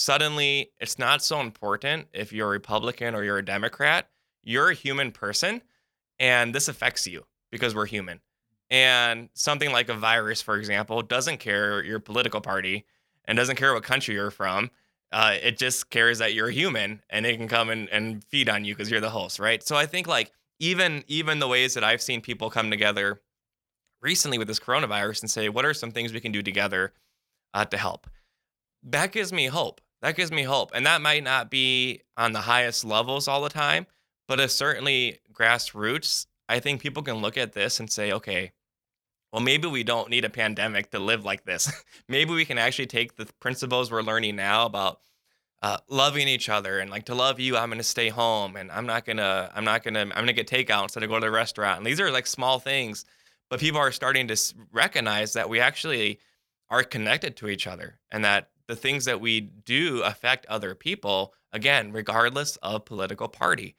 suddenly 0.00 0.70
it's 0.78 0.98
not 0.98 1.22
so 1.22 1.40
important 1.40 2.06
if 2.12 2.32
you're 2.32 2.48
a 2.48 2.50
republican 2.50 3.14
or 3.14 3.22
you're 3.22 3.38
a 3.38 3.44
democrat 3.44 4.08
you're 4.42 4.70
a 4.70 4.74
human 4.74 5.12
person 5.12 5.62
and 6.18 6.54
this 6.54 6.68
affects 6.68 7.06
you 7.06 7.24
because 7.50 7.74
we're 7.74 7.86
human 7.86 8.20
and 8.70 9.28
something 9.34 9.72
like 9.72 9.88
a 9.88 9.94
virus, 9.94 10.40
for 10.40 10.56
example, 10.56 11.02
doesn't 11.02 11.38
care 11.38 11.82
your 11.82 11.98
political 11.98 12.40
party 12.40 12.86
and 13.24 13.36
doesn't 13.36 13.56
care 13.56 13.74
what 13.74 13.82
country 13.82 14.14
you're 14.14 14.30
from. 14.30 14.70
Uh, 15.12 15.36
it 15.42 15.58
just 15.58 15.90
cares 15.90 16.18
that 16.20 16.34
you're 16.34 16.50
human 16.50 17.02
and 17.10 17.26
it 17.26 17.36
can 17.36 17.48
come 17.48 17.68
and, 17.68 17.88
and 17.88 18.22
feed 18.24 18.48
on 18.48 18.64
you 18.64 18.74
because 18.74 18.90
you're 18.90 19.00
the 19.00 19.10
host, 19.10 19.40
right? 19.40 19.62
So 19.62 19.74
I 19.74 19.86
think 19.86 20.06
like 20.06 20.30
even 20.60 21.02
even 21.08 21.40
the 21.40 21.48
ways 21.48 21.74
that 21.74 21.82
I've 21.82 22.00
seen 22.00 22.20
people 22.20 22.48
come 22.48 22.70
together 22.70 23.20
recently 24.00 24.38
with 24.38 24.46
this 24.46 24.60
coronavirus 24.60 25.22
and 25.22 25.30
say, 25.30 25.48
what 25.48 25.64
are 25.64 25.74
some 25.74 25.90
things 25.90 26.12
we 26.12 26.20
can 26.20 26.30
do 26.30 26.42
together 26.42 26.92
uh, 27.52 27.64
to 27.64 27.76
help? 27.76 28.08
That 28.84 29.10
gives 29.10 29.32
me 29.32 29.46
hope. 29.46 29.80
That 30.02 30.16
gives 30.16 30.32
me 30.32 30.44
hope, 30.44 30.70
and 30.74 30.86
that 30.86 31.02
might 31.02 31.22
not 31.22 31.50
be 31.50 32.02
on 32.16 32.32
the 32.32 32.40
highest 32.40 32.84
levels 32.84 33.28
all 33.28 33.42
the 33.42 33.50
time, 33.50 33.86
but 34.26 34.40
it's 34.40 34.54
certainly 34.54 35.18
grassroots. 35.32 36.26
I 36.48 36.60
think 36.60 36.80
people 36.80 37.02
can 37.02 37.16
look 37.16 37.36
at 37.36 37.52
this 37.52 37.80
and 37.80 37.90
say, 37.90 38.12
okay, 38.12 38.52
well, 39.32 39.42
maybe 39.42 39.68
we 39.68 39.84
don't 39.84 40.10
need 40.10 40.24
a 40.24 40.30
pandemic 40.30 40.90
to 40.90 40.98
live 40.98 41.24
like 41.24 41.44
this. 41.44 41.70
maybe 42.08 42.32
we 42.32 42.44
can 42.44 42.58
actually 42.58 42.86
take 42.86 43.16
the 43.16 43.26
principles 43.40 43.90
we're 43.90 44.02
learning 44.02 44.36
now 44.36 44.66
about 44.66 45.00
uh, 45.62 45.78
loving 45.88 46.26
each 46.26 46.48
other 46.48 46.78
and 46.78 46.90
like 46.90 47.04
to 47.04 47.14
love 47.14 47.38
you, 47.38 47.56
I'm 47.56 47.68
gonna 47.68 47.82
stay 47.82 48.08
home 48.08 48.56
and 48.56 48.72
I'm 48.72 48.86
not 48.86 49.04
gonna, 49.04 49.50
I'm 49.54 49.64
not 49.64 49.82
gonna, 49.82 50.00
I'm 50.00 50.08
gonna 50.08 50.32
get 50.32 50.48
takeout 50.48 50.84
instead 50.84 51.02
of 51.02 51.10
go 51.10 51.16
to 51.16 51.20
the 51.20 51.30
restaurant. 51.30 51.78
And 51.78 51.86
these 51.86 52.00
are 52.00 52.10
like 52.10 52.26
small 52.26 52.58
things, 52.58 53.04
but 53.50 53.60
people 53.60 53.78
are 53.78 53.92
starting 53.92 54.26
to 54.28 54.54
recognize 54.72 55.34
that 55.34 55.48
we 55.48 55.60
actually 55.60 56.18
are 56.70 56.82
connected 56.82 57.36
to 57.36 57.48
each 57.48 57.66
other 57.66 57.98
and 58.10 58.24
that 58.24 58.48
the 58.70 58.76
things 58.76 59.04
that 59.04 59.20
we 59.20 59.40
do 59.40 60.02
affect 60.02 60.46
other 60.46 60.74
people 60.74 61.34
again, 61.52 61.92
regardless 61.92 62.56
of 62.56 62.84
political 62.84 63.28
party. 63.28 63.76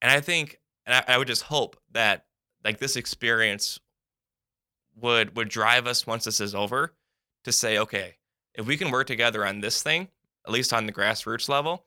And 0.00 0.10
I 0.10 0.20
think, 0.20 0.58
and 0.86 0.94
I, 0.94 1.14
I 1.14 1.18
would 1.18 1.28
just 1.28 1.42
hope 1.42 1.76
that 1.92 2.24
like 2.64 2.78
this 2.78 2.96
experience 2.96 3.78
would 5.00 5.36
would 5.36 5.48
drive 5.48 5.86
us 5.86 6.06
once 6.06 6.24
this 6.24 6.40
is 6.40 6.54
over 6.54 6.94
to 7.44 7.52
say, 7.52 7.78
okay, 7.78 8.16
if 8.54 8.66
we 8.66 8.76
can 8.76 8.90
work 8.90 9.06
together 9.06 9.46
on 9.46 9.60
this 9.60 9.82
thing, 9.82 10.08
at 10.46 10.52
least 10.52 10.72
on 10.72 10.86
the 10.86 10.92
grassroots 10.92 11.48
level, 11.48 11.84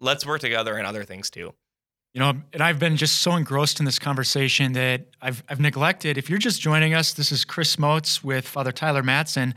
let's 0.00 0.26
work 0.26 0.40
together 0.40 0.78
on 0.78 0.84
other 0.84 1.04
things 1.04 1.30
too. 1.30 1.54
You 2.12 2.20
know, 2.20 2.32
and 2.52 2.62
I've 2.62 2.78
been 2.78 2.96
just 2.96 3.20
so 3.20 3.36
engrossed 3.36 3.78
in 3.78 3.84
this 3.84 3.98
conversation 3.98 4.72
that 4.72 5.06
I've 5.20 5.44
I've 5.48 5.60
neglected. 5.60 6.18
If 6.18 6.28
you're 6.28 6.38
just 6.38 6.60
joining 6.60 6.94
us, 6.94 7.12
this 7.12 7.30
is 7.30 7.44
Chris 7.44 7.78
Motes 7.78 8.24
with 8.24 8.48
Father 8.48 8.72
Tyler 8.72 9.02
Matson, 9.02 9.54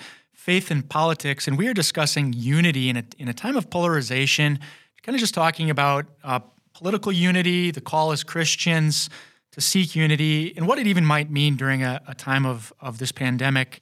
Faith 0.50 0.72
and 0.72 0.90
Politics, 0.90 1.48
and 1.48 1.60
we 1.60 1.68
are 1.68 1.76
discussing 1.76 2.34
unity 2.34 2.90
in 2.90 2.98
a 2.98 3.04
in 3.20 3.28
a 3.28 3.34
time 3.36 3.56
of 3.56 3.70
polarization. 3.70 4.58
Kind 5.04 5.16
of 5.16 5.20
just 5.20 5.36
talking 5.36 5.70
about 5.70 6.08
uh, 6.24 6.40
political 6.74 7.12
unity, 7.12 7.70
the 7.70 7.82
call 7.82 8.12
as 8.12 8.24
Christians 8.24 9.12
to 9.52 9.62
seek 9.62 9.96
unity, 9.96 10.52
and 10.58 10.68
what 10.68 10.80
it 10.80 10.88
even 10.88 11.06
might 11.06 11.30
mean 11.30 11.56
during 11.56 11.84
a, 11.84 12.02
a 12.08 12.16
time 12.16 12.48
of 12.48 12.74
of 12.80 12.98
this 12.98 13.12
pandemic. 13.12 13.80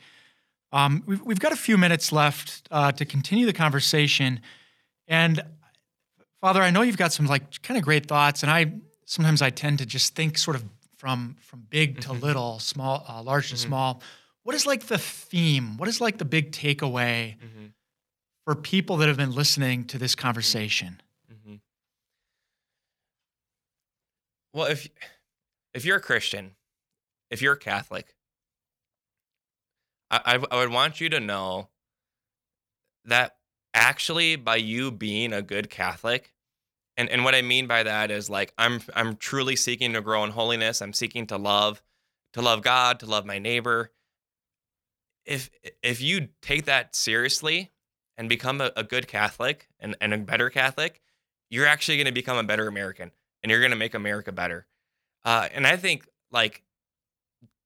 Um, 0.73 1.03
we've, 1.05 1.21
we've 1.21 1.39
got 1.39 1.53
a 1.53 1.55
few 1.55 1.77
minutes 1.77 2.11
left 2.11 2.67
uh, 2.69 2.91
to 2.91 3.05
continue 3.05 3.45
the 3.45 3.53
conversation, 3.53 4.41
and 5.07 5.41
Father, 6.41 6.61
I 6.61 6.69
know 6.69 6.81
you've 6.81 6.97
got 6.97 7.13
some 7.13 7.27
like 7.27 7.61
kind 7.61 7.77
of 7.77 7.85
great 7.85 8.07
thoughts, 8.07 8.43
and 8.43 8.51
I 8.51 8.73
sometimes 9.05 9.41
I 9.41 9.51
tend 9.51 9.79
to 9.79 9.85
just 9.85 10.15
think 10.15 10.37
sort 10.37 10.57
of 10.57 10.65
from 10.97 11.37
from 11.39 11.65
big 11.69 12.01
to 12.01 12.09
Mhm. 12.09 12.21
little, 12.21 12.59
small, 12.59 13.05
uh, 13.07 13.23
large 13.23 13.51
to 13.51 13.55
Mhm. 13.55 13.67
small. 13.67 14.01
What 14.47 14.55
is 14.55 14.65
like 14.65 14.85
the 14.85 14.97
theme? 14.97 15.75
What 15.75 15.89
is 15.89 15.99
like 15.99 16.19
the 16.19 16.23
big 16.23 16.53
takeaway 16.53 17.35
for 18.45 18.55
people 18.55 18.95
that 18.95 19.09
have 19.09 19.17
been 19.17 19.35
listening 19.35 19.83
to 19.87 19.97
this 19.97 20.15
conversation? 20.15 21.01
hmm 21.43 21.55
Well, 24.53 24.67
if 24.67 24.87
if 25.73 25.83
you're 25.83 25.97
a 25.97 26.01
Christian, 26.01 26.51
if 27.29 27.41
you're 27.41 27.55
a 27.55 27.59
Catholic, 27.59 28.15
I, 30.09 30.21
I 30.23 30.45
I 30.49 30.59
would 30.59 30.71
want 30.71 31.01
you 31.01 31.09
to 31.09 31.19
know 31.19 31.67
that 33.03 33.35
actually 33.73 34.37
by 34.37 34.55
you 34.55 34.91
being 34.91 35.33
a 35.33 35.41
good 35.41 35.69
Catholic, 35.69 36.33
and 36.95 37.09
and 37.09 37.25
what 37.25 37.35
I 37.35 37.41
mean 37.41 37.67
by 37.67 37.83
that 37.83 38.11
is 38.11 38.29
like 38.29 38.53
I'm 38.57 38.79
I'm 38.95 39.17
truly 39.17 39.57
seeking 39.57 39.91
to 39.91 39.99
grow 39.99 40.23
in 40.23 40.29
holiness. 40.29 40.81
I'm 40.81 40.93
seeking 40.93 41.27
to 41.27 41.37
love, 41.37 41.83
to 42.31 42.41
love 42.41 42.61
God, 42.61 43.01
to 43.01 43.05
love 43.07 43.25
my 43.25 43.39
neighbor. 43.39 43.91
If 45.27 45.51
if 45.83 46.01
you 46.01 46.29
take 46.41 46.65
that 46.65 46.95
seriously 46.95 47.71
and 48.17 48.27
become 48.27 48.61
a, 48.61 48.71
a 48.75 48.83
good 48.83 49.07
Catholic 49.07 49.67
and, 49.79 49.95
and 50.01 50.13
a 50.13 50.17
better 50.17 50.49
Catholic, 50.49 51.01
you're 51.49 51.67
actually 51.67 51.97
going 51.97 52.07
to 52.07 52.11
become 52.13 52.37
a 52.37 52.43
better 52.43 52.67
American 52.67 53.11
and 53.43 53.51
you're 53.51 53.59
going 53.59 53.71
to 53.71 53.77
make 53.77 53.93
America 53.93 54.31
better. 54.31 54.65
Uh, 55.23 55.47
and 55.53 55.67
I 55.67 55.75
think 55.75 56.07
like 56.31 56.63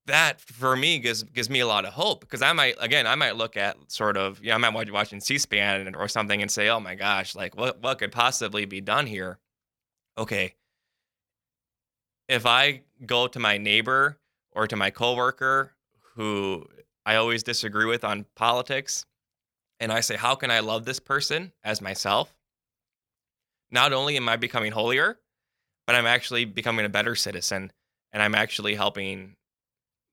that 0.08 0.42
for 0.42 0.76
me 0.76 1.00
gives 1.00 1.24
gives 1.24 1.50
me 1.50 1.60
a 1.60 1.68
lot 1.68 1.86
of 1.86 1.94
hope 1.94 2.22
because 2.22 2.42
I 2.42 2.52
might 2.54 2.76
again 2.80 3.06
I 3.06 3.16
might 3.16 3.36
look 3.36 3.56
at 3.56 3.78
sort 3.88 4.18
of 4.18 4.44
you 4.44 4.50
know 4.50 4.56
I 4.56 4.58
might 4.58 4.74
watch 4.74 4.92
watching 4.92 5.22
C-SPAN 5.22 5.96
or 5.96 6.08
something 6.08 6.42
and 6.42 6.50
say 6.50 6.70
oh 6.70 6.80
my 6.80 6.96
gosh 6.96 7.36
like 7.36 7.56
what 7.56 7.82
what 7.82 8.00
could 8.00 8.12
possibly 8.12 8.66
be 8.66 8.82
done 8.82 9.06
here? 9.06 9.40
Okay, 10.18 10.56
if 12.28 12.46
I 12.46 12.82
go 13.06 13.28
to 13.28 13.40
my 13.40 13.58
neighbor 13.58 14.18
or 14.52 14.68
to 14.68 14.76
my 14.76 14.90
coworker 14.90 15.74
who 16.16 16.66
I 17.12 17.18
always 17.18 17.44
disagree 17.44 17.84
with 17.84 18.06
on 18.06 18.26
politics 18.38 19.06
and 19.82 19.92
I 19.92 20.00
say 20.00 20.16
how 20.16 20.34
can 20.36 20.50
I 20.50 20.62
love 20.62 20.86
this 20.86 21.02
person 21.02 21.52
as 21.62 21.82
myself? 21.82 22.34
Not 23.70 23.92
only 23.92 24.16
am 24.16 24.30
I 24.30 24.38
becoming 24.38 24.72
holier, 24.72 25.20
but 25.86 25.98
I'm 25.98 26.06
actually 26.06 26.46
becoming 26.46 26.86
a 26.86 26.90
better 26.90 27.16
citizen 27.16 27.74
and 28.14 28.24
I'm 28.24 28.34
actually 28.34 28.76
helping 28.76 29.36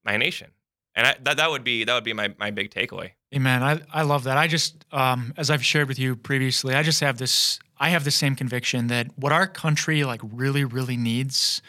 my 0.05 0.17
nation. 0.17 0.51
And 0.97 1.07
I, 1.07 1.15
that 1.23 1.37
that 1.37 1.49
would 1.53 1.63
be 1.63 1.85
that 1.85 1.95
would 1.95 2.03
be 2.03 2.15
my 2.15 2.35
my 2.37 2.51
big 2.51 2.73
takeaway. 2.73 3.13
Amen. 3.33 3.63
I, 3.63 3.81
I 3.93 4.03
love 4.03 4.25
that. 4.25 4.37
I 4.37 4.49
just, 4.49 4.85
um, 4.91 5.33
as 5.37 5.51
I've 5.51 5.65
shared 5.65 5.87
with 5.87 6.01
you 6.01 6.17
previously, 6.17 6.75
I 6.75 6.83
just 6.83 6.99
have 6.99 7.19
this. 7.19 7.61
I 7.79 7.91
have 7.91 8.03
the 8.03 8.11
same 8.11 8.35
conviction 8.35 8.89
that 8.89 9.07
what 9.17 9.31
our 9.31 9.47
country 9.47 10.03
like 10.03 10.21
really, 10.25 10.65
really 10.65 10.97
needs 10.97 11.63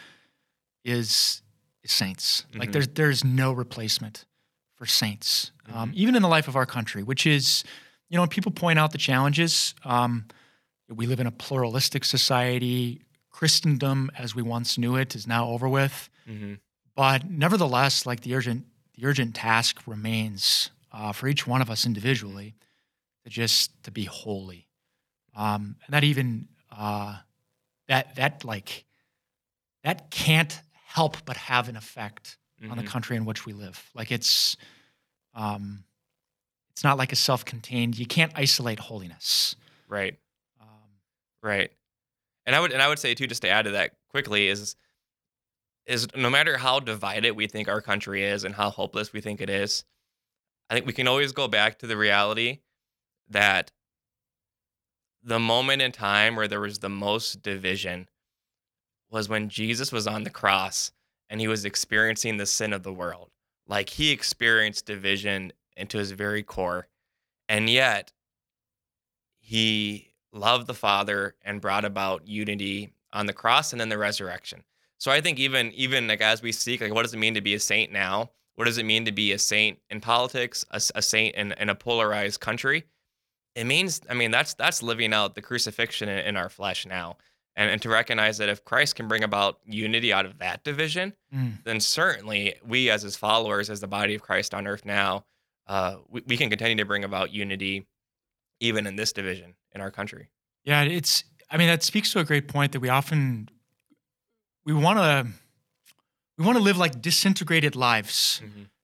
is, 0.84 1.40
is 1.84 1.92
saints. 1.92 2.46
Like 2.52 2.70
Mhm. 2.70 2.72
there's 2.72 2.88
there's 2.88 3.24
no 3.24 3.52
replacement 3.52 4.24
for 4.80 4.86
saints, 4.86 5.52
um, 5.70 5.90
Mhm. 5.90 5.94
even 5.94 6.16
in 6.16 6.22
the 6.22 6.28
life 6.28 6.48
of 6.48 6.56
our 6.56 6.64
country. 6.64 7.02
Which 7.02 7.26
is, 7.26 7.64
you 8.08 8.16
know, 8.16 8.22
when 8.22 8.30
people 8.30 8.50
point 8.50 8.78
out 8.78 8.92
the 8.92 8.98
challenges. 8.98 9.74
Um, 9.84 10.24
we 10.88 11.06
live 11.06 11.20
in 11.20 11.26
a 11.26 11.30
pluralistic 11.30 12.02
society. 12.04 13.02
Christendom, 13.28 14.10
as 14.16 14.34
we 14.34 14.40
once 14.42 14.78
knew 14.78 14.96
it, 14.96 15.14
is 15.14 15.26
now 15.26 15.48
over 15.48 15.68
with. 15.68 16.08
Mm-hmm. 16.26 16.54
But 16.94 17.30
nevertheless, 17.30 18.06
like 18.06 18.22
the 18.22 18.34
urgent 18.34 18.66
the 18.94 19.04
urgent 19.06 19.34
task 19.34 19.86
remains 19.86 20.70
uh, 20.92 21.12
for 21.12 21.28
each 21.28 21.46
one 21.46 21.60
of 21.60 21.68
us 21.70 21.84
individually 21.84 22.54
to 23.22 23.28
just 23.30 23.82
to 23.82 23.90
be 23.90 24.04
holy, 24.04 24.66
um, 25.36 25.76
and 25.84 25.92
that 25.92 26.04
even 26.04 26.48
uh, 26.72 27.18
that 27.86 28.14
that 28.16 28.44
like 28.44 28.86
that 29.84 30.10
can't 30.10 30.62
help 30.86 31.18
but 31.26 31.36
have 31.36 31.68
an 31.68 31.76
effect 31.76 32.38
on 32.68 32.76
the 32.76 32.82
Mhm. 32.82 32.86
country 32.88 33.16
in 33.16 33.24
which 33.24 33.46
we 33.46 33.52
live. 33.52 33.90
Like 33.94 34.10
it's, 34.12 34.56
um, 35.34 35.84
it's 36.70 36.84
not 36.84 36.98
like 36.98 37.12
a 37.12 37.16
self-contained. 37.16 37.98
You 37.98 38.06
can't 38.06 38.32
isolate 38.34 38.78
holiness. 38.78 39.56
Right. 39.88 40.18
Um, 40.60 40.68
Right. 41.42 41.72
And 42.46 42.56
I 42.56 42.60
would 42.60 42.72
and 42.72 42.82
I 42.82 42.88
would 42.88 42.98
say 42.98 43.14
too, 43.14 43.26
just 43.26 43.42
to 43.42 43.48
add 43.48 43.66
to 43.66 43.70
that 43.72 43.96
quickly, 44.08 44.48
is 44.48 44.74
is 45.86 46.06
no 46.14 46.30
matter 46.30 46.56
how 46.58 46.80
divided 46.80 47.32
we 47.32 47.46
think 47.46 47.68
our 47.68 47.80
country 47.80 48.22
is 48.24 48.44
and 48.44 48.54
how 48.54 48.70
hopeless 48.70 49.12
we 49.12 49.20
think 49.20 49.40
it 49.40 49.50
is, 49.50 49.84
I 50.68 50.74
think 50.74 50.86
we 50.86 50.92
can 50.92 51.08
always 51.08 51.32
go 51.32 51.48
back 51.48 51.78
to 51.80 51.86
the 51.86 51.96
reality 51.96 52.60
that 53.28 53.72
the 55.22 55.38
moment 55.40 55.82
in 55.82 55.92
time 55.92 56.36
where 56.36 56.48
there 56.48 56.60
was 56.60 56.78
the 56.78 56.88
most 56.88 57.42
division 57.42 58.08
was 59.10 59.28
when 59.28 59.48
Jesus 59.48 59.90
was 59.92 60.06
on 60.06 60.22
the 60.24 60.30
cross 60.30 60.92
and 61.30 61.40
he 61.40 61.48
was 61.48 61.64
experiencing 61.64 62.36
the 62.36 62.44
sin 62.44 62.72
of 62.72 62.82
the 62.82 62.92
world. 62.92 63.30
Like 63.66 63.88
he 63.88 64.10
experienced 64.10 64.84
division 64.84 65.52
into 65.76 65.96
his 65.96 66.10
very 66.10 66.42
core. 66.42 66.88
And 67.48 67.70
yet 67.70 68.12
he 69.38 70.08
loved 70.32 70.66
the 70.66 70.74
Father 70.74 71.36
and 71.42 71.60
brought 71.60 71.84
about 71.84 72.26
unity 72.26 72.92
on 73.12 73.26
the 73.26 73.32
cross 73.32 73.72
and 73.72 73.80
then 73.80 73.88
the 73.88 73.98
resurrection. 73.98 74.64
So 74.98 75.10
I 75.10 75.20
think 75.20 75.38
even 75.38 75.72
even 75.72 76.08
like 76.08 76.20
as 76.20 76.42
we 76.42 76.52
seek, 76.52 76.80
like 76.80 76.92
what 76.92 77.02
does 77.02 77.14
it 77.14 77.18
mean 77.18 77.34
to 77.34 77.40
be 77.40 77.54
a 77.54 77.60
saint 77.60 77.92
now? 77.92 78.30
What 78.56 78.66
does 78.66 78.76
it 78.76 78.84
mean 78.84 79.06
to 79.06 79.12
be 79.12 79.32
a 79.32 79.38
saint 79.38 79.78
in 79.88 80.00
politics, 80.00 80.64
a 80.70 81.00
saint 81.00 81.34
in, 81.34 81.52
in 81.52 81.70
a 81.70 81.74
polarized 81.74 82.40
country? 82.40 82.84
It 83.54 83.64
means, 83.64 84.02
I 84.10 84.14
mean, 84.14 84.30
that's 84.30 84.54
that's 84.54 84.82
living 84.82 85.14
out 85.14 85.34
the 85.34 85.42
crucifixion 85.42 86.08
in, 86.08 86.18
in 86.18 86.36
our 86.36 86.50
flesh 86.50 86.84
now, 86.86 87.16
and 87.56 87.70
and 87.70 87.82
to 87.82 87.88
recognize 87.88 88.38
that 88.38 88.48
if 88.48 88.64
Christ 88.64 88.96
can 88.96 89.08
bring 89.08 89.24
about 89.24 89.58
unity 89.64 90.12
out 90.12 90.26
of 90.26 90.38
that 90.38 90.64
division, 90.64 91.14
mm. 91.34 91.62
then 91.64 91.80
certainly 91.80 92.54
we 92.66 92.90
as 92.90 93.02
his 93.02 93.16
followers, 93.16 93.70
as 93.70 93.80
the 93.80 93.88
body 93.88 94.14
of 94.14 94.22
Christ 94.22 94.54
on 94.54 94.66
earth 94.66 94.84
now, 94.84 95.24
uh, 95.66 95.96
we, 96.08 96.22
we 96.26 96.36
can 96.36 96.48
continue 96.48 96.76
to 96.76 96.84
bring 96.84 97.04
about 97.04 97.32
unity, 97.32 97.86
even 98.60 98.86
in 98.86 98.96
this 98.96 99.12
division 99.12 99.54
in 99.74 99.80
our 99.80 99.90
country. 99.90 100.30
Yeah, 100.64 100.82
it's. 100.82 101.24
I 101.50 101.56
mean, 101.56 101.66
that 101.66 101.82
speaks 101.82 102.12
to 102.12 102.20
a 102.20 102.24
great 102.24 102.46
point 102.46 102.72
that 102.72 102.80
we 102.80 102.88
often 102.88 103.48
we 104.64 104.72
want 104.72 104.98
to 104.98 105.26
we 106.38 106.44
want 106.44 106.56
to 106.56 106.62
live 106.62 106.78
like 106.78 107.02
disintegrated 107.02 107.76
lives 107.76 108.40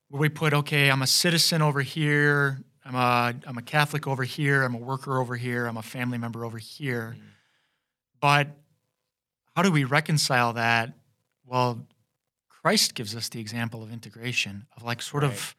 where 0.09 0.21
we 0.21 0.29
put 0.29 0.53
okay, 0.53 0.91
I'm 0.91 1.03
a 1.03 1.07
citizen 1.07 1.63
over 1.63 1.83
here, 1.83 2.59
I'm 2.85 2.95
a 2.95 3.35
I'm 3.47 3.59
a 3.59 3.63
Catholic 3.63 4.07
over 4.07 4.25
here, 4.25 4.63
I'm 4.63 4.75
a 4.75 4.79
worker 4.79 5.21
over 5.21 5.37
here, 5.37 5.67
I'm 5.67 5.77
a 5.77 5.83
family 5.83 6.19
member 6.19 6.45
over 6.45 6.59
here. 6.59 7.17
Mhm. 7.19 7.23
But 8.21 8.49
how 9.55 9.63
do 9.63 9.71
we 9.71 9.85
reconcile 9.85 10.53
that? 10.55 10.93
Well, 11.45 11.87
Christ 12.49 12.95
gives 12.95 13.15
us 13.15 13.29
the 13.29 13.41
example 13.41 13.83
of 13.83 13.93
integration, 13.93 14.67
of 14.77 14.83
like 14.83 15.01
sort 15.03 15.25
of 15.25 15.55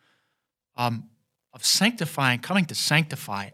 um, 0.75 1.09
of 1.53 1.65
sanctifying, 1.65 2.39
coming 2.39 2.65
to 2.65 2.75
sanctify 2.75 3.49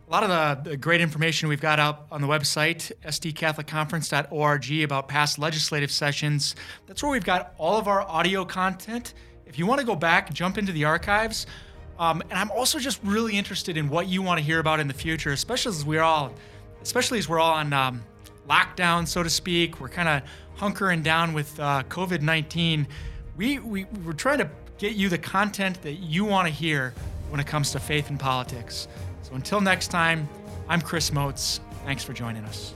a 0.09 0.11
lot 0.11 0.25
of 0.25 0.65
the, 0.65 0.71
the 0.71 0.77
great 0.77 1.01
information 1.01 1.49
we've 1.49 1.61
got 1.61 1.79
up 1.79 2.09
on 2.11 2.21
the 2.21 2.27
website, 2.27 2.91
sdcatholicconference.org, 3.05 4.83
about 4.83 5.07
past 5.07 5.39
legislative 5.39 5.93
sessions. 5.93 6.57
That's 6.89 7.05
where 7.05 7.13
we've 7.13 7.25
got 7.25 7.55
all 7.57 7.77
of 7.77 7.87
our 7.87 8.03
audio 8.03 8.45
content. 8.45 9.15
If 9.47 9.61
you 9.61 9.67
want 9.67 9.79
to 9.79 9.87
go 9.87 9.95
back, 9.95 10.35
jump 10.35 10.59
into 10.59 10.73
the 10.73 10.87
archives. 10.87 11.47
Um, 12.03 12.21
and 12.23 12.33
I'm 12.33 12.51
also 12.51 12.81
just 12.81 12.99
really 13.05 13.39
interested 13.39 13.77
in 13.77 13.89
what 13.89 14.09
you 14.09 14.23
want 14.23 14.41
to 14.41 14.45
hear 14.45 14.59
about 14.59 14.81
in 14.81 14.89
the 14.89 14.95
future, 14.95 15.31
especially 15.31 15.71
as 15.71 15.85
we're 15.85 16.03
all, 16.03 16.35
especially 16.83 17.21
as 17.21 17.29
we're 17.29 17.39
all 17.39 17.55
on 17.55 17.73
um, 17.73 18.03
lockdown, 18.51 19.07
so 19.07 19.23
to 19.23 19.31
speak. 19.31 19.81
We're 19.81 19.89
kind 19.89 20.09
of 20.09 20.23
hunkering 20.59 21.05
down 21.05 21.33
with 21.33 21.61
uh, 21.61 21.85
COVID 21.89 22.21
19. 22.21 22.89
We, 23.37 23.61
we, 23.61 23.85
we're 24.05 24.15
trying 24.15 24.39
to 24.39 24.51
get 24.79 24.97
you 24.97 25.11
the 25.11 25.19
content 25.19 25.81
that 25.83 25.93
you 25.93 26.25
want 26.25 26.49
to 26.49 26.53
hear 26.53 26.93
when 27.31 27.39
it 27.39 27.47
comes 27.47 27.71
to 27.71 27.79
faith 27.79 28.11
and 28.11 28.19
politics. 28.19 28.89
So 29.23 29.35
until 29.35 29.61
next 29.61 29.89
time, 29.89 30.29
I'm 30.69 30.81
Chris 30.81 31.13
Moats. 31.13 31.61
Thanks 31.85 32.03
for 32.03 32.15
joining 32.15 32.45
us. 32.47 32.75